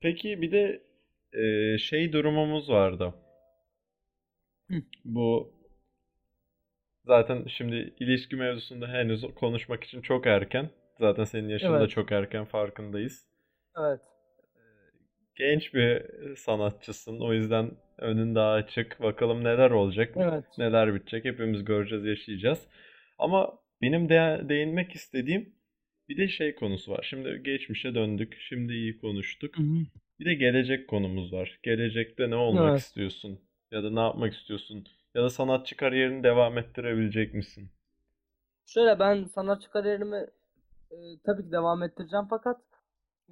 Peki 0.00 0.40
bir 0.42 0.52
de 0.52 0.82
e, 1.34 1.78
şey 1.78 2.12
durumumuz 2.12 2.70
vardı. 2.70 3.14
Hı. 4.70 4.74
Bu 5.04 5.52
zaten 7.06 7.44
şimdi 7.48 7.94
ilişki 8.00 8.36
mevzusunda 8.36 8.88
henüz 8.88 9.24
konuşmak 9.34 9.84
için 9.84 10.00
çok 10.00 10.26
erken. 10.26 10.70
Zaten 10.98 11.24
senin 11.24 11.48
yaşın 11.48 11.72
da 11.72 11.78
Evet. 11.78 11.90
çok 11.90 12.12
erken 12.12 12.44
farkındayız. 12.44 13.26
Evet. 13.78 14.00
Genç 15.34 15.74
bir 15.74 16.02
sanatçısın. 16.36 17.20
O 17.20 17.32
yüzden 17.32 17.70
önün 17.98 18.34
daha 18.34 18.52
açık. 18.52 19.02
Bakalım 19.02 19.44
neler 19.44 19.70
olacak, 19.70 20.12
Evet. 20.16 20.44
neler 20.58 20.94
bitecek. 20.94 21.24
Hepimiz 21.24 21.64
göreceğiz, 21.64 22.04
yaşayacağız. 22.04 22.66
Ama 23.18 23.58
benim 23.82 24.08
de 24.08 24.40
değinmek 24.48 24.94
istediğim 24.94 25.54
bir 26.08 26.16
de 26.16 26.28
şey 26.28 26.54
konusu 26.54 26.92
var. 26.92 27.06
Şimdi 27.10 27.42
geçmişe 27.44 27.94
döndük. 27.94 28.36
Şimdi 28.48 28.72
iyi 28.72 28.98
konuştuk. 28.98 29.58
Hı 29.58 29.62
hı. 29.62 29.78
Bir 30.24 30.28
de 30.30 30.34
gelecek 30.34 30.88
konumuz 30.88 31.32
var. 31.32 31.58
Gelecekte 31.62 32.30
ne 32.30 32.34
olmak 32.36 32.76
Evet. 32.76 32.78
istiyorsun? 32.78 33.40
Ya 33.70 33.84
da 33.84 33.90
ne 33.90 34.00
yapmak 34.00 34.34
istiyorsun? 34.34 34.86
Ya 35.14 35.22
da 35.22 35.30
sanatçı 35.30 35.76
kariyerini 35.76 36.22
devam 36.22 36.58
ettirebilecek 36.58 37.34
misin? 37.34 37.70
Şöyle 38.66 38.98
ben 38.98 39.24
sanatçı 39.24 39.70
kariyerimi 39.70 40.26
e, 40.90 40.96
tabii 41.24 41.44
ki 41.44 41.52
devam 41.52 41.82
ettireceğim 41.82 42.26
fakat 42.30 42.60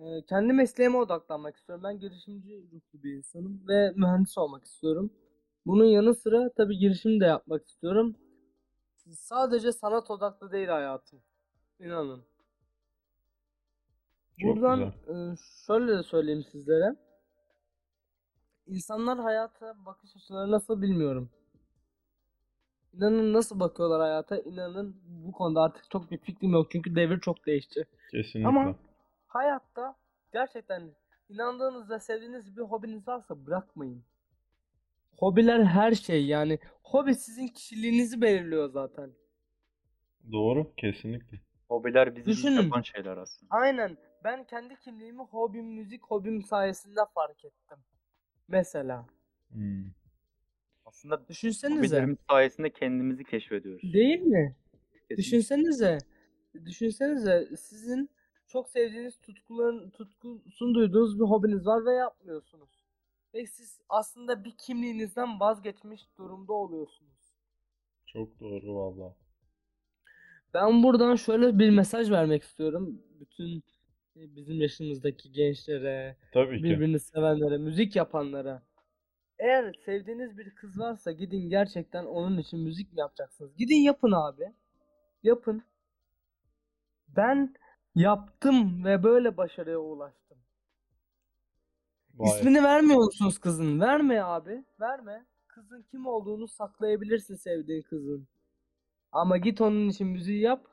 e, 0.01 0.23
kendi 0.29 0.53
mesleğime 0.53 0.99
odaklanmak 0.99 1.57
istiyorum. 1.57 1.85
Ben 1.85 2.01
girişimci 2.01 2.63
ruhlu 2.73 3.03
bir 3.05 3.15
insanım 3.15 3.69
ve 3.69 3.93
mühendis 3.97 4.39
olmak 4.39 4.65
istiyorum. 4.65 5.13
Bunun 5.67 5.85
yanı 5.85 6.15
sıra 6.15 6.51
tabii 6.57 6.79
girişim 6.79 7.21
de 7.21 7.25
yapmak 7.25 7.69
istiyorum. 7.69 8.17
Sadece 9.15 9.73
sanat 9.73 10.11
odaklı 10.11 10.53
değil 10.53 10.69
hayatım. 10.69 11.23
İnanın. 11.81 12.25
Çok 14.41 14.57
Buradan 14.57 14.93
güzel. 15.07 15.33
e, 15.33 15.37
şöyle 15.67 15.99
de 15.99 16.03
söyleyeyim 16.03 16.45
sizlere. 16.53 16.97
İnsanlar 18.67 19.19
hayata 19.19 19.75
bakış 19.87 20.17
açıları 20.17 20.51
nasıl 20.51 20.83
bilmiyorum. 20.83 21.31
İnanın 22.95 23.33
nasıl 23.33 23.61
bakıyorlar 23.61 24.01
hayata, 24.01 24.39
inanın 24.39 24.97
bu 25.05 25.33
konuda 25.33 25.63
artık 25.63 25.91
çok 25.91 26.11
bir 26.11 26.19
fikrim 26.19 26.53
yok 26.53 26.71
çünkü 26.71 26.95
devir 26.97 27.21
çok 27.21 27.47
değişti. 27.47 27.85
Kesinlikle. 28.11 28.49
Ama 28.49 28.75
hayatta 29.27 29.97
gerçekten 30.33 30.91
inandığınız 31.29 31.91
ve 31.91 31.99
sevdiğiniz 32.01 32.57
bir 32.57 32.63
hobiniz 32.63 33.09
varsa 33.09 33.47
bırakmayın. 33.47 34.05
Hobiler 35.19 35.65
her 35.65 35.93
şey 35.95 36.27
yani. 36.27 36.59
Hobi 36.83 37.15
sizin 37.15 37.49
kişiliğinizi 37.49 38.21
belirliyor 38.21 38.69
zaten. 38.71 39.11
Doğru, 40.33 40.73
kesinlikle. 40.77 41.41
Hobiler 41.69 42.17
bizi 42.17 42.27
biz 42.27 42.37
Düşünün. 42.39 42.63
yapan 42.63 42.83
şeyler 42.83 43.17
aslında. 43.17 43.55
Aynen. 43.57 43.97
Ben 44.25 44.45
kendi 44.45 44.77
kimliğimi 44.81 45.23
hobim, 45.23 45.65
müzik 45.67 46.03
hobim 46.03 46.43
sayesinde 46.43 47.01
fark 47.15 47.45
ettim. 47.45 47.79
Mesela. 48.49 49.07
Hmm. 49.49 49.85
Aslında 50.85 51.29
Düşünsenize. 51.29 51.79
hobilerimiz 51.79 52.19
sayesinde 52.31 52.71
kendimizi 52.71 53.25
keşfediyoruz. 53.25 53.93
Değil 53.93 54.21
mi? 54.21 54.57
Kesinlikle. 54.93 55.17
Düşünsenize. 55.17 55.99
Düşünsenize 56.65 57.49
sizin 57.57 58.11
çok 58.47 58.69
sevdiğiniz 58.69 59.21
tutkuların 59.21 59.91
tutkusunu 59.91 60.75
duyduğunuz 60.75 61.19
bir 61.21 61.25
hobiniz 61.25 61.67
var 61.67 61.87
ve 61.87 61.93
yapmıyorsunuz. 61.93 62.71
Ve 63.35 63.47
siz 63.47 63.81
aslında 63.89 64.45
bir 64.45 64.55
kimliğinizden 64.59 65.41
vazgeçmiş 65.41 66.09
durumda 66.19 66.53
oluyorsunuz. 66.53 67.33
Çok 68.07 68.41
doğru 68.41 68.75
valla. 68.75 69.17
Ben 70.55 70.83
buradan 70.83 71.17
şöyle 71.17 71.59
bir 71.59 71.71
mesaj 71.71 72.11
vermek 72.11 72.43
istiyorum. 72.43 73.03
Bütün 73.21 73.63
bizim 74.17 74.61
yaşımızdaki 74.61 75.33
gençlere, 75.33 76.17
Tabii 76.33 76.57
ki. 76.59 76.65
birbirini 76.65 77.01
sevenlere, 77.01 77.59
müzik 77.59 77.97
yapanlara. 77.97 78.63
Eğer 79.39 79.75
sevdiğiniz 79.85 80.39
bir 80.39 80.55
kız 80.55 80.79
varsa 80.79 81.13
gidin 81.13 81.51
gerçekten 81.51 82.05
onun 82.05 82.39
için 82.39 82.61
müzik 82.61 82.93
mi 82.93 83.01
yapacaksınız? 83.01 83.57
Gidin 83.57 83.81
yapın 83.83 84.13
abi. 84.13 84.53
Yapın. 85.23 85.63
Ben 87.09 87.55
yaptım 87.95 88.85
ve 88.85 89.03
böyle 89.03 89.37
başarıya 89.37 89.79
ulaştım. 89.79 90.39
Vay. 92.15 92.29
İsmini 92.39 92.63
vermiyor 92.63 92.99
musunuz 92.99 93.39
kızın? 93.39 93.81
Verme 93.81 94.21
abi. 94.23 94.65
Verme. 94.81 95.27
Kızın 95.47 95.83
kim 95.91 96.07
olduğunu 96.07 96.49
saklayabilirsin 96.49 97.35
sevdiğin 97.35 97.83
kızın. 97.83 98.29
Ama 99.13 99.37
git 99.37 99.61
onun 99.61 99.89
için 99.89 100.07
müziği 100.07 100.41
yap 100.41 100.67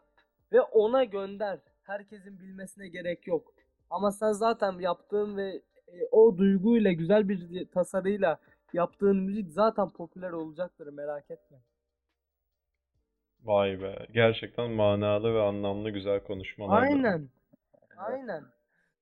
ve 0.52 0.62
ona 0.62 1.04
gönder. 1.04 1.60
Herkesin 1.90 2.40
bilmesine 2.40 2.88
gerek 2.88 3.28
yok. 3.28 3.54
Ama 3.90 4.12
sen 4.12 4.32
zaten 4.32 4.80
yaptığın 4.80 5.38
ve 5.38 5.62
e, 5.88 6.08
o 6.12 6.38
duyguyla 6.38 6.92
güzel 6.92 7.30
bir 7.30 7.66
tasarıyla 7.66 8.40
yaptığın 8.74 9.18
müzik 9.18 9.52
zaten 9.52 9.90
popüler 9.90 10.32
olacaktır 10.32 10.88
merak 10.88 11.32
etme. 11.32 11.58
Vay 13.44 13.82
be. 13.82 14.08
Gerçekten 14.14 14.72
manalı 14.72 15.34
ve 15.34 15.42
anlamlı 15.42 15.90
güzel 15.90 16.24
konuşmalar. 16.24 16.82
Aynen. 16.82 17.30
Aynen. 17.98 18.44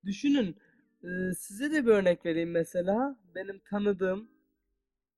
Düşünün. 0.06 0.56
e, 1.04 1.34
size 1.38 1.72
de 1.72 1.86
bir 1.86 1.92
örnek 1.92 2.26
vereyim 2.26 2.52
mesela. 2.52 3.16
Benim 3.36 3.60
tanıdığım 3.60 4.30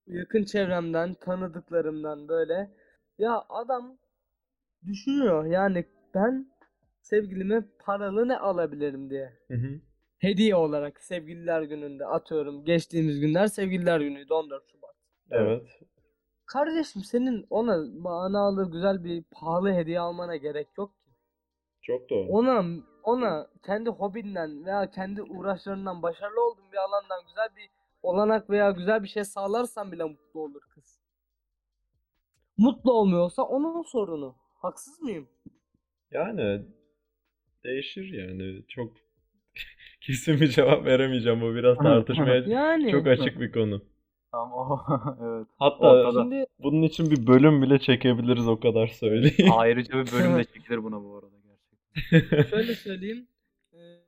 yakın 0.08 0.44
çevremden, 0.44 1.14
tanıdıklarımdan 1.14 2.28
böyle. 2.28 2.72
Ya 3.18 3.46
adam 3.50 3.98
düşünüyor 4.86 5.46
yani 5.46 5.86
ben 6.14 6.52
sevgilime 7.02 7.64
paralı 7.80 8.28
ne 8.28 8.38
alabilirim 8.38 9.10
diye. 9.10 9.34
Hı 9.48 9.54
hı. 9.54 9.82
Hediye 10.18 10.56
olarak 10.56 11.02
sevgililer 11.02 11.62
gününde 11.62 12.06
atıyorum. 12.06 12.66
Geçtiğimiz 12.66 13.20
günler 13.20 13.48
sevgililer 13.48 14.00
günüydü 14.00 14.34
14 14.34 14.72
Şubat. 14.72 14.96
Evet. 15.32 15.80
Kardeşim 16.46 17.02
senin 17.04 17.46
ona 17.50 17.78
manalı 18.00 18.72
güzel 18.72 19.04
bir 19.04 19.24
pahalı 19.32 19.74
hediye 19.74 20.00
almana 20.00 20.36
gerek 20.36 20.68
yok 20.78 21.04
ki. 21.04 21.10
Çok 21.82 22.10
doğru. 22.10 22.28
Ona 22.30 22.66
ona 23.04 23.48
kendi 23.66 23.90
hobinden 23.90 24.66
veya 24.66 24.90
kendi 24.90 25.22
uğraşlarından 25.24 26.02
başarılı 26.02 26.46
olduğun 26.46 26.72
bir 26.72 26.78
alandan 26.78 27.24
güzel 27.28 27.50
bir 27.56 27.70
olanak 28.04 28.50
veya 28.50 28.72
güzel 28.72 29.04
bir 29.04 29.08
şey 29.08 29.24
sağlarsan 29.24 29.92
bile 29.92 30.04
mutlu 30.04 30.42
olur 30.42 30.62
kız. 30.76 31.00
Mutlu 32.58 32.94
olmuyorsa 32.94 33.44
onun 33.44 33.84
sorunu. 33.84 34.36
Haksız 34.56 35.02
mıyım? 35.02 35.28
Yani 36.12 36.66
değişir 37.64 38.14
yani. 38.14 38.64
Çok 38.68 38.94
kesin 40.02 40.42
bir 40.42 40.48
cevap 40.48 40.86
veremeyeceğim. 40.86 41.42
Bu 41.42 41.56
biraz 41.56 41.78
tartışmaya 41.78 42.44
Yani 42.50 42.92
çok 42.92 43.08
açık 43.08 43.40
bir 43.42 43.52
konu. 43.52 43.82
Tamam 44.32 44.52
o 44.54 44.80
evet. 45.24 45.48
Hatta 45.60 45.78
Ortada. 45.88 46.22
şimdi 46.24 46.46
bunun 46.60 46.82
için 46.84 47.12
bir 47.12 47.28
bölüm 47.28 47.62
bile 47.62 47.80
çekebiliriz 47.80 48.48
o 48.48 48.60
kadar 48.60 48.88
söyleyeyim. 48.88 49.52
Ayrıca 49.52 50.06
bir 50.06 50.12
bölüm 50.12 50.38
de 50.38 50.44
çekilir 50.54 50.84
buna 50.84 51.04
bu 51.04 51.18
arada 51.18 51.36
gerçekten. 51.38 52.50
şöyle 52.50 52.76
söyleyeyim. 52.76 53.28
Eee, 53.74 54.00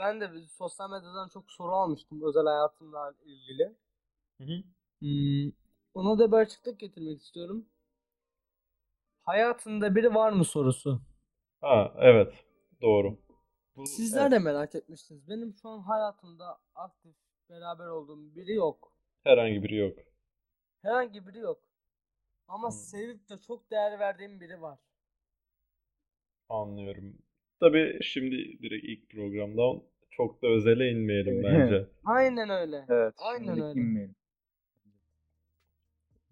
ben 0.00 0.20
de 0.20 0.30
sosyal 0.58 0.90
medyadan 0.90 1.28
çok 1.28 1.50
soru 1.50 1.72
almıştım 1.72 2.20
özel 2.22 2.44
hayatımla 2.44 3.14
ilgili. 3.24 3.72
Hı 4.38 4.44
hı. 4.44 4.62
Hmm, 5.00 5.52
ona 5.94 6.18
da 6.18 6.32
bir 6.32 6.36
açıklık 6.36 6.80
getirmek 6.80 7.20
istiyorum. 7.22 7.66
Hayatında 9.22 9.94
biri 9.94 10.14
var 10.14 10.32
mı 10.32 10.44
sorusu. 10.44 11.00
Ha 11.60 11.94
evet. 11.98 12.44
Doğru. 12.82 13.18
Bu, 13.76 13.86
Sizler 13.86 14.22
evet, 14.22 14.32
de 14.32 14.38
merak 14.38 14.74
etmiştiniz. 14.74 15.28
Benim 15.28 15.54
şu 15.54 15.68
an 15.68 15.78
hayatımda 15.80 16.58
aktif 16.74 17.14
beraber 17.50 17.86
olduğum 17.86 18.34
biri 18.36 18.52
yok. 18.54 18.92
herhangi 19.24 19.62
biri 19.62 19.76
yok. 19.76 19.98
Herhangi 20.82 21.26
biri 21.26 21.38
yok. 21.38 21.62
Ama 22.48 22.68
Hmm. 22.68 22.76
sevip 22.76 23.28
de 23.30 23.38
çok 23.40 23.70
değer 23.70 23.98
verdiğim 24.00 24.40
biri 24.40 24.62
var. 24.62 24.78
Anlıyorum. 26.48 27.18
Tabii 27.60 27.98
şimdi 28.02 28.36
direkt 28.62 28.84
ilk 28.84 29.10
programda 29.10 29.82
çok 30.10 30.42
da 30.42 30.46
özele 30.46 30.90
inmeyelim 30.90 31.42
bence. 31.42 31.86
Aynen 32.04 32.50
öyle. 32.50 32.84
Evet. 32.88 33.14
Aynen 33.18 33.60
öyle. 33.60 33.80
inmeyelim. 33.80 34.14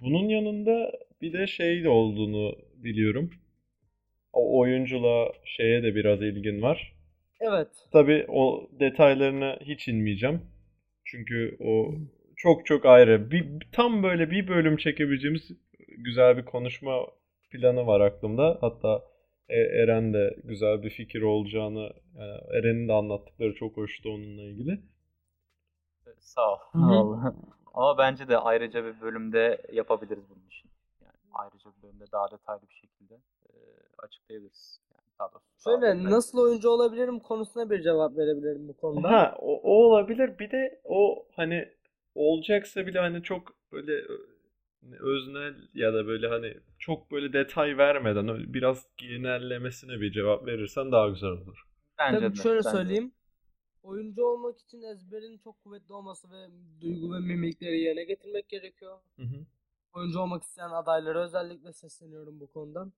Bunun 0.00 0.28
yanında 0.28 0.92
bir 1.22 1.32
de 1.32 1.46
şey 1.46 1.84
de 1.84 1.88
olduğunu 1.88 2.56
biliyorum. 2.76 3.30
O 4.32 4.58
oyunculuğa 4.58 5.32
şeye 5.44 5.82
de 5.82 5.94
biraz 5.94 6.22
ilgin 6.22 6.62
var. 6.62 6.96
Evet. 7.40 7.68
Tabii 7.92 8.26
o 8.28 8.68
detaylarına 8.80 9.58
hiç 9.60 9.88
inmeyeceğim. 9.88 10.42
Çünkü 11.04 11.56
o 11.60 11.94
çok 12.36 12.66
çok 12.66 12.86
ayrı. 12.86 13.30
Bir, 13.30 13.46
tam 13.72 14.02
böyle 14.02 14.30
bir 14.30 14.48
bölüm 14.48 14.76
çekebileceğimiz 14.76 15.50
güzel 15.88 16.36
bir 16.36 16.44
konuşma 16.44 17.06
planı 17.50 17.86
var 17.86 18.00
aklımda. 18.00 18.58
Hatta 18.60 19.02
e, 19.48 19.60
Eren 19.60 20.14
de 20.14 20.36
güzel 20.44 20.82
bir 20.82 20.90
fikir 20.90 21.22
olacağını, 21.22 21.92
yani 22.18 22.40
Eren'in 22.52 22.88
de 22.88 22.92
anlattıkları 22.92 23.54
çok 23.54 23.76
hoştu 23.76 24.08
onunla 24.08 24.42
ilgili. 24.42 24.80
Sağ 26.18 26.52
ol. 26.52 26.58
Hı 26.72 26.78
hı. 26.78 26.90
Vallahi. 26.90 27.34
Ama 27.74 27.98
bence 27.98 28.28
de 28.28 28.38
ayrıca 28.38 28.84
bir 28.84 29.00
bölümde 29.00 29.62
yapabiliriz 29.72 30.24
bunun 30.30 30.46
için. 30.46 30.69
Ayrıca 31.32 31.70
bir 31.76 31.82
bölümde 31.82 32.04
daha 32.12 32.30
detaylı 32.30 32.62
bir 32.70 32.74
şekilde 32.74 33.14
e, 33.46 33.52
açıklayabiliriz. 33.98 34.80
Yani 34.92 35.02
daha 35.18 35.32
doğrusu 35.32 35.64
daha 35.64 35.84
Şöyle 35.84 35.86
detaylı. 35.86 36.10
nasıl 36.10 36.38
oyuncu 36.38 36.68
olabilirim 36.70 37.20
konusuna 37.20 37.70
bir 37.70 37.82
cevap 37.82 38.16
verebilirim 38.16 38.68
bu 38.68 38.76
konuda. 38.76 39.08
Ha, 39.08 39.34
o, 39.38 39.60
o 39.62 39.72
olabilir. 39.84 40.38
Bir 40.38 40.50
de 40.50 40.80
o 40.84 41.26
hani 41.36 41.68
olacaksa 42.14 42.86
bile 42.86 42.98
hani 42.98 43.22
çok 43.22 43.54
böyle 43.72 43.92
ö- 43.92 44.26
öznel 45.00 45.54
ya 45.74 45.94
da 45.94 46.06
böyle 46.06 46.28
hani 46.28 46.54
çok 46.78 47.10
böyle 47.10 47.32
detay 47.32 47.78
vermeden 47.78 48.54
biraz 48.54 48.86
genellemesine 48.96 50.00
bir 50.00 50.12
cevap 50.12 50.46
verirsen 50.46 50.92
daha 50.92 51.08
güzel 51.08 51.30
olur. 51.30 51.64
Bence 51.98 52.20
Tabii 52.20 52.36
de, 52.38 52.42
şöyle 52.42 52.62
bence 52.64 52.94
de. 52.94 52.98
söyleyeyim. 52.98 53.12
Oyuncu 53.82 54.24
olmak 54.26 54.60
için 54.60 54.82
ezberin 54.82 55.38
çok 55.38 55.64
kuvvetli 55.64 55.94
olması 55.94 56.30
ve 56.30 56.48
duygu 56.80 57.14
ve 57.14 57.20
mimikleri 57.20 57.80
yerine 57.80 58.04
getirmek 58.04 58.48
gerekiyor. 58.50 59.00
Hı 59.16 59.22
hı. 59.22 59.46
Oyuncu 59.92 60.20
olmak 60.20 60.42
isteyen 60.42 60.70
adaylara 60.70 61.24
özellikle 61.24 61.72
sesleniyorum 61.72 62.40
bu 62.40 62.53
konudan. 62.53 62.92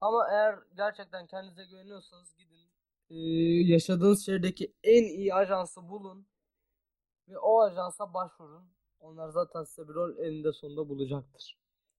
Ama 0.00 0.28
eğer 0.32 0.58
gerçekten 0.76 1.26
kendinize 1.26 1.64
güveniyorsanız 1.64 2.36
gidin 2.36 2.70
eee, 3.10 3.72
yaşadığınız 3.72 4.26
şehirdeki 4.26 4.72
en 4.84 5.04
iyi 5.04 5.34
ajansı 5.34 5.88
bulun 5.88 6.26
ve 7.28 7.38
o 7.38 7.60
ajansa 7.62 8.14
başvurun. 8.14 8.64
Onlar 9.00 9.28
zaten 9.28 9.64
size 9.64 9.88
bir 9.88 9.94
rol 9.94 10.18
eninde 10.18 10.52
sonunda 10.52 10.88
bulacaktır. 10.88 11.56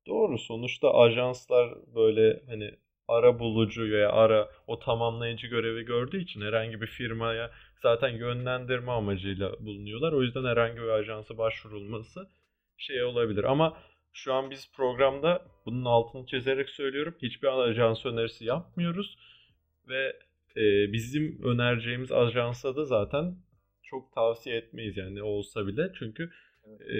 Doğru. 0.07 0.37
Sonuçta 0.37 0.93
ajanslar 0.93 1.95
böyle 1.95 2.43
hani 2.47 2.71
ara 3.07 3.39
bulucu 3.39 3.87
ya 3.87 4.11
ara 4.11 4.49
o 4.67 4.79
tamamlayıcı 4.79 5.47
görevi 5.47 5.83
gördüğü 5.85 6.21
için 6.23 6.41
herhangi 6.41 6.81
bir 6.81 6.87
firmaya 6.87 7.51
zaten 7.81 8.09
yönlendirme 8.09 8.91
amacıyla 8.91 9.51
bulunuyorlar. 9.59 10.13
O 10.13 10.21
yüzden 10.21 10.43
herhangi 10.45 10.75
bir 10.77 10.87
ajansa 10.89 11.37
başvurulması 11.37 12.27
şey 12.77 13.03
olabilir. 13.03 13.43
Ama 13.43 13.77
şu 14.13 14.33
an 14.33 14.51
biz 14.51 14.71
programda 14.71 15.45
bunun 15.65 15.85
altını 15.85 16.25
çizerek 16.25 16.69
söylüyorum. 16.69 17.15
Hiçbir 17.21 17.47
ajans 17.47 18.05
önerisi 18.05 18.45
yapmıyoruz. 18.45 19.17
Ve 19.87 20.19
e, 20.55 20.93
bizim 20.93 21.43
önereceğimiz 21.43 22.11
ajansa 22.11 22.75
da 22.75 22.85
zaten 22.85 23.35
çok 23.83 24.13
tavsiye 24.13 24.57
etmeyiz 24.57 24.97
yani 24.97 25.23
olsa 25.23 25.67
bile. 25.67 25.91
Çünkü 25.99 26.31
e, 26.93 26.97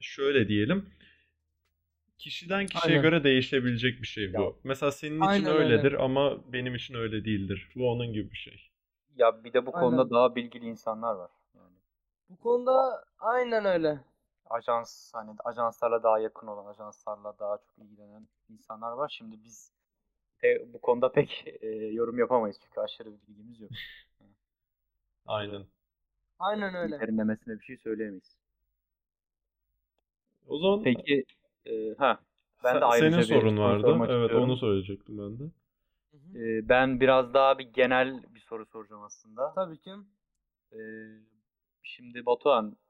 şöyle 0.00 0.48
diyelim. 0.48 0.90
Kişiden 2.18 2.66
kişiye 2.66 2.98
Aynen. 2.98 3.02
göre 3.02 3.24
değişebilecek 3.24 4.02
bir 4.02 4.06
şey 4.06 4.34
bu. 4.34 4.42
Ya. 4.42 4.48
Mesela 4.64 4.92
senin 4.92 5.16
için 5.16 5.26
Aynen 5.26 5.46
öyle. 5.46 5.74
öyledir 5.74 5.92
ama 5.92 6.52
benim 6.52 6.74
için 6.74 6.94
öyle 6.94 7.24
değildir. 7.24 7.68
Bu 7.76 7.90
onun 7.90 8.12
gibi 8.12 8.30
bir 8.30 8.36
şey. 8.36 8.70
Ya 9.16 9.44
bir 9.44 9.52
de 9.52 9.66
bu 9.66 9.72
konuda 9.72 10.00
Aynen. 10.00 10.10
daha 10.10 10.34
bilgili 10.34 10.64
insanlar 10.64 11.14
var. 11.14 11.30
Yani 11.54 11.76
Bu 12.28 12.36
konuda 12.36 13.04
aynen 13.18 13.64
öyle. 13.64 14.00
Ajans 14.50 15.10
hani 15.14 15.30
ajanslarla 15.44 16.02
daha 16.02 16.18
yakın 16.18 16.46
olan, 16.46 16.66
ajanslarla 16.66 17.38
daha 17.38 17.58
çok 17.58 17.78
ilgilenen 17.78 18.28
insanlar 18.50 18.92
var. 18.92 19.14
Şimdi 19.18 19.36
biz 19.44 19.72
de 20.42 20.72
bu 20.72 20.80
konuda 20.80 21.12
pek 21.12 21.44
e, 21.62 21.66
yorum 21.68 22.18
yapamayız 22.18 22.58
çünkü 22.64 22.80
aşırı 22.80 23.12
bir 23.12 23.26
bilgimiz 23.28 23.60
yok. 23.60 23.70
Aynen. 25.26 25.66
Aynen 26.38 26.74
öyle. 26.74 27.00
Derinlemesine 27.00 27.58
bir 27.60 27.64
şey 27.64 27.76
söyleyemeyiz. 27.76 28.36
O 30.48 30.58
zaman 30.58 30.82
Peki 30.84 31.24
e, 31.66 31.94
ha 31.98 32.18
ben 32.64 32.72
sen- 32.72 32.80
de 32.80 32.84
ayrıca 32.84 33.10
senin 33.10 33.18
bir 33.22 33.24
sorun 33.40 33.56
soru 33.56 33.60
vardı. 33.60 33.86
Evet 34.10 34.22
istiyorum. 34.22 34.50
onu 34.50 34.56
söyleyecektim 34.56 35.18
ben 35.18 35.38
de. 35.38 35.44
E, 36.34 36.68
ben 36.68 37.00
biraz 37.00 37.34
daha 37.34 37.58
bir 37.58 37.64
genel 37.72 38.22
bir 38.34 38.40
soru 38.40 38.66
soracağım 38.66 39.02
aslında. 39.02 39.52
Tabii 39.54 39.78
ki. 39.78 39.90
Ee, 40.72 40.78
şimdi 41.82 42.26
Batuhan, 42.26 42.66
e, 42.72 42.87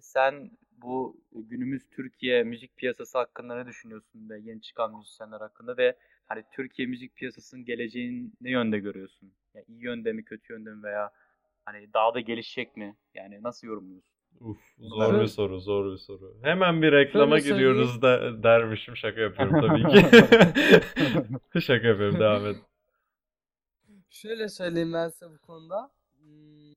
sen 0.00 0.50
bu 0.76 1.20
günümüz 1.32 1.82
Türkiye 1.90 2.42
müzik 2.42 2.76
piyasası 2.76 3.18
hakkında 3.18 3.56
ne 3.56 3.66
düşünüyorsun 3.66 4.30
ve 4.30 4.38
yeni 4.40 4.62
çıkan 4.62 4.96
müzisyenler 4.96 5.40
hakkında 5.40 5.76
ve 5.76 5.96
hani 6.26 6.44
Türkiye 6.52 6.88
müzik 6.88 7.16
piyasasının 7.16 7.64
geleceğini 7.64 8.30
ne 8.40 8.50
yönde 8.50 8.78
görüyorsun? 8.78 9.32
Yani 9.54 9.64
iyi 9.68 9.82
yönde 9.84 10.12
mi, 10.12 10.24
kötü 10.24 10.52
yönde 10.52 10.70
mi 10.70 10.82
veya 10.82 11.10
hani 11.64 11.92
daha 11.94 12.14
da 12.14 12.20
gelişecek 12.20 12.76
mi? 12.76 12.96
Yani 13.14 13.42
nasıl 13.42 13.66
yorumluyorsun? 13.66 14.10
Uf, 14.40 14.58
zor 14.78 15.20
bir 15.20 15.26
soru, 15.26 15.60
zor 15.60 15.92
bir 15.92 15.98
soru. 15.98 16.36
Hemen 16.42 16.82
bir 16.82 16.92
reklama 16.92 17.38
Şöyle 17.38 17.54
giriyoruz 17.54 18.02
da 18.02 18.42
dermişim. 18.42 18.96
Şaka 18.96 19.20
yapıyorum 19.20 19.60
tabii 19.68 19.88
ki. 21.52 21.60
Şaka 21.60 21.86
yapıyorum, 21.88 22.20
devam 22.20 22.46
et. 22.46 22.56
Şöyle 24.10 24.48
söyleyeyim 24.48 24.92
ben 24.92 25.08
size 25.08 25.30
bu 25.30 25.38
konuda. 25.38 25.90
Hmm, 26.18 26.72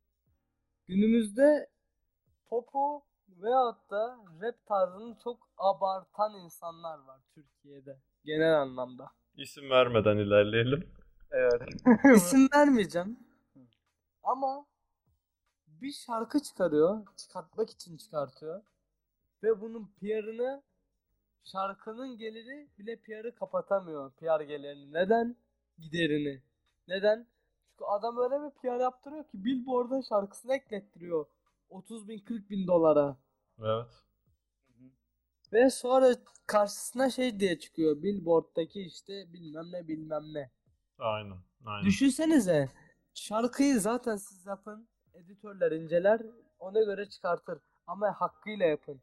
Günümüzde 0.87 1.67
popu 2.53 3.03
veyahut 3.41 3.91
da 3.91 4.17
rap 4.41 4.65
tarzını 4.65 5.17
çok 5.23 5.49
abartan 5.57 6.35
insanlar 6.35 6.99
var 6.99 7.21
Türkiye'de 7.35 7.97
genel 8.25 8.61
anlamda. 8.61 9.11
İsim 9.37 9.69
vermeden 9.69 10.17
ilerleyelim. 10.17 10.89
Evet. 11.31 11.61
İsim 12.15 12.47
vermeyeceğim. 12.55 13.19
Ama 14.23 14.65
bir 15.67 15.91
şarkı 15.91 16.39
çıkarıyor, 16.39 17.05
çıkartmak 17.17 17.69
için 17.69 17.97
çıkartıyor. 17.97 18.61
Ve 19.43 19.61
bunun 19.61 19.91
PR'ını 19.99 20.63
şarkının 21.43 22.17
geliri 22.17 22.67
bile 22.79 22.95
PR'ı 22.95 23.35
kapatamıyor. 23.35 24.11
PR 24.11 24.41
gelirini. 24.41 24.93
Neden? 24.93 25.35
Giderini. 25.79 26.41
Neden? 26.87 27.27
Çünkü 27.69 27.85
adam 27.85 28.17
öyle 28.17 28.45
bir 28.45 28.51
PR 28.61 28.79
yaptırıyor 28.79 29.23
ki 29.23 29.45
Billboard'a 29.45 30.01
şarkısını 30.01 30.55
eklettiriyor. 30.55 31.25
30 31.73 32.07
bin 32.07 32.19
40 32.19 32.49
bin 32.49 32.67
dolara. 32.67 33.17
Evet. 33.59 33.89
Ve 35.53 35.69
sonra 35.69 36.15
karşısına 36.47 37.09
şey 37.09 37.39
diye 37.39 37.59
çıkıyor. 37.59 38.03
Billboard'daki 38.03 38.81
işte 38.81 39.33
bilmem 39.33 39.71
ne 39.71 39.87
bilmem 39.87 40.23
ne. 40.33 40.51
Aynen. 40.97 41.37
Aynen. 41.65 41.85
Düşünsenize 41.85 42.69
şarkıyı 43.13 43.79
zaten 43.79 44.15
siz 44.15 44.45
yapın. 44.45 44.87
Editörler 45.13 45.71
inceler. 45.71 46.21
Ona 46.59 46.83
göre 46.83 47.09
çıkartır. 47.09 47.59
Ama 47.87 48.13
hakkıyla 48.13 48.65
yapın. 48.65 49.01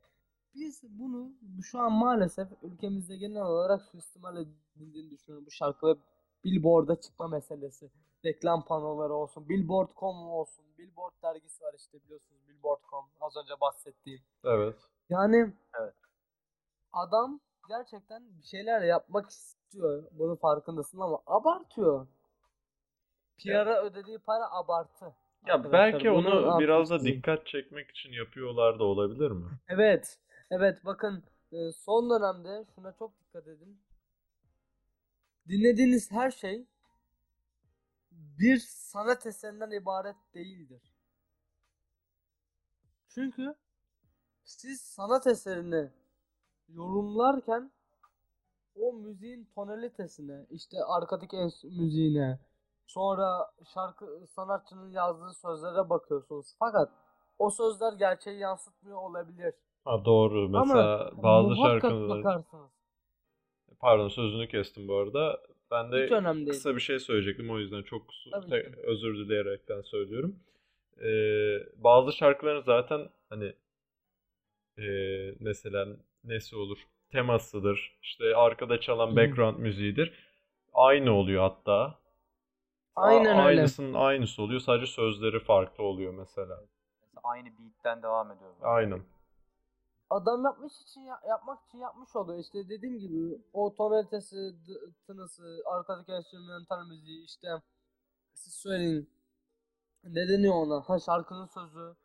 Biz 0.54 0.82
bunu 0.82 1.32
şu 1.62 1.78
an 1.78 1.92
maalesef 1.92 2.48
ülkemizde 2.62 3.16
genel 3.16 3.42
olarak 3.42 3.82
suistimal 3.82 4.36
edildiğini 4.36 5.10
düşünüyorum. 5.10 5.46
Bu 5.46 5.50
şarkı 5.50 5.86
ve 5.86 5.94
Billboard'a 6.44 7.00
çıkma 7.00 7.28
meselesi. 7.28 7.90
Reklam 8.24 8.64
panoları 8.64 9.12
olsun. 9.14 9.48
Billboard.com 9.48 10.16
olsun. 10.30 10.64
Billboard 10.78 11.12
dergisi 11.22 11.64
var 11.64 11.74
işte 11.76 11.98
biliyorsunuz. 12.04 12.48
Billboard.com. 12.48 13.04
Az 13.20 13.36
önce 13.36 13.60
bahsettiğim. 13.60 14.20
Evet. 14.44 14.76
Yani 15.08 15.52
Evet. 15.80 15.94
adam 16.92 17.40
gerçekten 17.68 18.22
bir 18.38 18.46
şeyler 18.46 18.82
yapmak 18.82 19.30
istiyor. 19.30 20.04
Bunun 20.12 20.36
farkındasın 20.36 21.00
ama 21.00 21.18
abartıyor. 21.26 22.06
PR'a 23.38 23.82
ödediği 23.82 24.18
para 24.18 24.50
abartı. 24.50 25.04
Ya 25.46 25.54
Arkadaşlar, 25.54 25.92
belki 25.92 26.10
onu 26.10 26.58
biraz 26.58 26.90
da 26.90 27.00
dikkat 27.00 27.46
çekmek 27.46 27.90
için 27.90 28.12
yapıyorlar 28.12 28.78
da 28.78 28.84
olabilir 28.84 29.30
mi? 29.30 29.46
Evet. 29.68 30.18
Evet 30.50 30.78
bakın 30.84 31.24
e, 31.52 31.72
son 31.72 32.10
dönemde 32.10 32.64
şuna 32.74 32.92
çok 32.92 33.12
dikkat 33.20 33.46
edin. 33.46 33.80
Dinlediğiniz 35.50 36.10
her 36.10 36.30
şey 36.30 36.66
bir 38.10 38.58
sanat 38.58 39.26
eserinden 39.26 39.70
ibaret 39.70 40.16
değildir. 40.34 40.82
Çünkü 43.08 43.54
siz 44.44 44.80
sanat 44.80 45.26
eserini 45.26 45.90
yorumlarken 46.68 47.70
o 48.76 48.92
müziğin 48.92 49.48
tonalitesine, 49.54 50.46
işte 50.50 50.76
arkadaki 50.84 51.36
müziğine, 51.64 52.38
sonra 52.86 53.50
şarkı 53.74 54.26
sanatçının 54.34 54.90
yazdığı 54.90 55.34
sözlere 55.34 55.90
bakıyorsunuz. 55.90 56.54
Fakat 56.58 56.92
o 57.38 57.50
sözler 57.50 57.92
gerçeği 57.92 58.38
yansıtmıyor 58.38 58.98
olabilir. 58.98 59.54
Ha 59.84 60.04
doğru. 60.04 60.44
Ama 60.44 60.60
Mesela 60.60 61.10
bazı 61.22 61.48
muhakkak 61.48 61.82
şarkıları 61.82 62.24
bakarsınız. 62.24 62.79
Pardon 63.80 64.08
sözünü 64.08 64.48
kestim 64.48 64.88
bu 64.88 64.96
arada. 64.96 65.40
Ben 65.70 65.92
de 65.92 66.04
Hiç 66.04 66.12
önemli 66.12 66.38
değil. 66.46 66.48
kısa 66.50 66.76
bir 66.76 66.80
şey 66.80 66.98
söyleyecektim 66.98 67.50
o 67.50 67.58
yüzden 67.58 67.82
çok 67.82 68.02
Tabii 68.32 68.50
te- 68.50 68.62
ki. 68.62 68.76
özür 68.82 69.14
dileyerekten 69.18 69.80
söylüyorum. 69.80 70.36
Ee, 71.04 71.58
bazı 71.76 72.12
şarkıların 72.12 72.60
zaten 72.62 73.08
hani 73.30 73.52
ee, 74.78 75.34
mesela 75.40 75.86
nesi 76.24 76.56
olur? 76.56 76.78
Temasıdır. 77.12 77.98
İşte 78.02 78.36
arkada 78.36 78.80
çalan 78.80 79.06
Hı 79.06 79.10
hı. 79.10 79.16
background 79.16 79.58
müziğidir. 79.58 80.12
Aynı 80.72 81.12
oluyor 81.12 81.42
hatta. 81.42 81.98
A- 82.96 83.02
Aynen 83.02 83.26
öyle. 83.26 83.42
Aynısının 83.42 83.94
aynısı 83.94 84.42
oluyor. 84.42 84.60
Sadece 84.60 84.86
sözleri 84.86 85.38
farklı 85.40 85.84
oluyor 85.84 86.14
mesela. 86.14 86.60
Mesela 87.02 87.20
aynı 87.22 87.46
beat'ten 87.46 88.02
devam 88.02 88.30
ediyor. 88.30 88.50
böyle. 88.60 88.66
Aynen. 88.70 89.02
Adam 90.10 90.44
yapmış 90.44 90.80
için 90.82 91.00
ya- 91.00 91.20
yapmak 91.28 91.66
için 91.68 91.78
yapmış 91.78 92.16
oluyor. 92.16 92.38
İşte 92.38 92.68
dediğim 92.68 92.98
gibi 92.98 93.42
o 93.52 93.74
tonalitesi, 93.74 94.36
d- 94.36 94.92
tınısı, 95.06 95.62
arkadaki 95.66 96.12
enstrümantal 96.12 96.86
müziği 96.86 97.24
işte 97.24 97.48
siz 98.34 98.54
söyleyin. 98.54 99.10
Ne 100.04 100.28
deniyor 100.28 100.54
ona? 100.54 100.88
Ha 100.88 100.98
şarkının 100.98 101.46
sözü. 101.46 101.96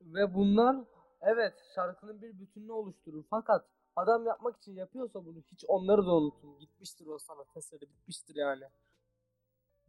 Ve 0.00 0.34
bunlar 0.34 0.76
evet 1.20 1.54
şarkının 1.74 2.22
bir 2.22 2.40
bütününü 2.40 2.72
oluşturur. 2.72 3.24
Fakat 3.30 3.66
adam 3.96 4.26
yapmak 4.26 4.56
için 4.56 4.72
yapıyorsa 4.76 5.24
bunu 5.24 5.40
hiç 5.52 5.64
onları 5.68 6.06
da 6.06 6.14
unutun. 6.14 6.58
Gitmiştir 6.58 7.06
o 7.06 7.18
sanat 7.18 7.56
eseri, 7.56 7.80
bitmiştir 7.80 8.36
yani. 8.36 8.64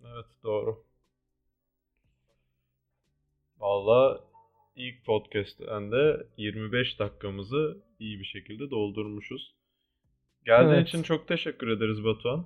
Evet 0.02 0.26
doğru. 0.44 0.86
Valla 3.60 4.24
ilk 4.76 5.06
podcast'ten 5.06 5.92
de 5.92 6.28
25 6.38 7.00
dakikamızı 7.00 7.78
iyi 8.00 8.20
bir 8.20 8.26
şekilde 8.26 8.70
doldurmuşuz. 8.70 9.56
Geldiğin 10.46 10.74
Evet. 10.74 10.88
için 10.88 11.04
çok 11.04 11.28
teşekkür 11.28 11.68
ederiz 11.68 12.04
Batuhan. 12.04 12.46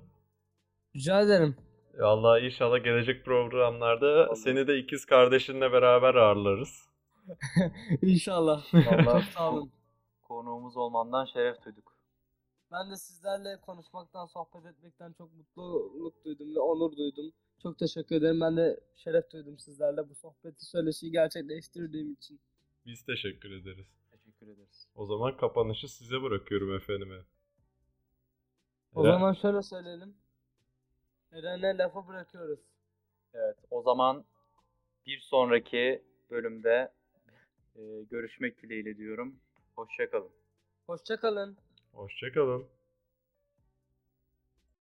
Rica 0.95 1.21
ederim. 1.21 1.55
Valla 1.99 2.39
inşallah 2.39 2.83
gelecek 2.83 3.25
programlarda 3.25 4.35
seni 4.35 4.67
de 4.67 4.77
ikiz 4.79 5.05
kardeşinle 5.05 5.71
beraber 5.71 6.15
ağırlarız. 6.15 6.89
İnşallah. 8.01 8.65
Vallahi 8.73 9.05
Çok 9.05 9.23
sağ 9.23 9.51
olun. 9.51 9.71
konuğumuz 10.21 10.77
olmandan 10.77 11.25
şeref 11.25 11.65
duyduk. 11.65 11.98
Ben 12.71 12.91
de 12.91 12.95
sizlerle 12.97 13.57
konuşmaktan, 13.61 14.25
sohbet 14.25 14.65
etmekten 14.65 15.13
çok 15.13 15.33
mutluluk 15.33 16.25
duydum 16.25 16.55
ve 16.55 16.59
onur 16.59 16.97
duydum. 16.97 17.33
Çok 17.63 17.79
teşekkür 17.79 18.15
ederim. 18.15 18.41
Ben 18.41 18.57
de 18.57 18.79
şeref 18.95 19.31
duydum 19.31 19.59
sizlerle 19.59 20.09
bu 20.09 20.15
sohbeti, 20.15 20.65
söyleşiyi 20.65 21.11
gerçekleştirdiğim 21.11 22.13
için. 22.13 22.39
Biz 22.85 23.05
teşekkür 23.05 23.51
ederiz. 23.51 23.87
Teşekkür 24.11 24.47
ederiz. 24.47 24.87
O 24.95 25.05
zaman 25.05 25.37
kapanışı 25.37 25.87
size 25.89 26.21
bırakıyorum 26.21 26.75
efendime. 26.75 27.25
O 28.95 29.03
Eren- 29.05 29.11
zaman 29.11 29.33
şöyle 29.33 29.61
söyleyelim. 29.61 30.15
Eren'e 31.31 31.77
lafı 31.77 32.07
bırakıyoruz. 32.07 32.59
Evet, 33.33 33.57
o 33.69 33.81
zaman 33.81 34.25
bir 35.05 35.19
sonraki 35.19 36.03
bölümde 36.29 36.93
e, 37.75 37.81
görüşmek 38.11 38.61
dileğiyle 38.61 38.97
diyorum. 38.97 39.39
Hoşça 39.75 40.09
kalın. 40.09 41.57
Hoşça 41.99 42.31
kalın. 42.31 42.53
Hoşçakalın. 42.53 42.78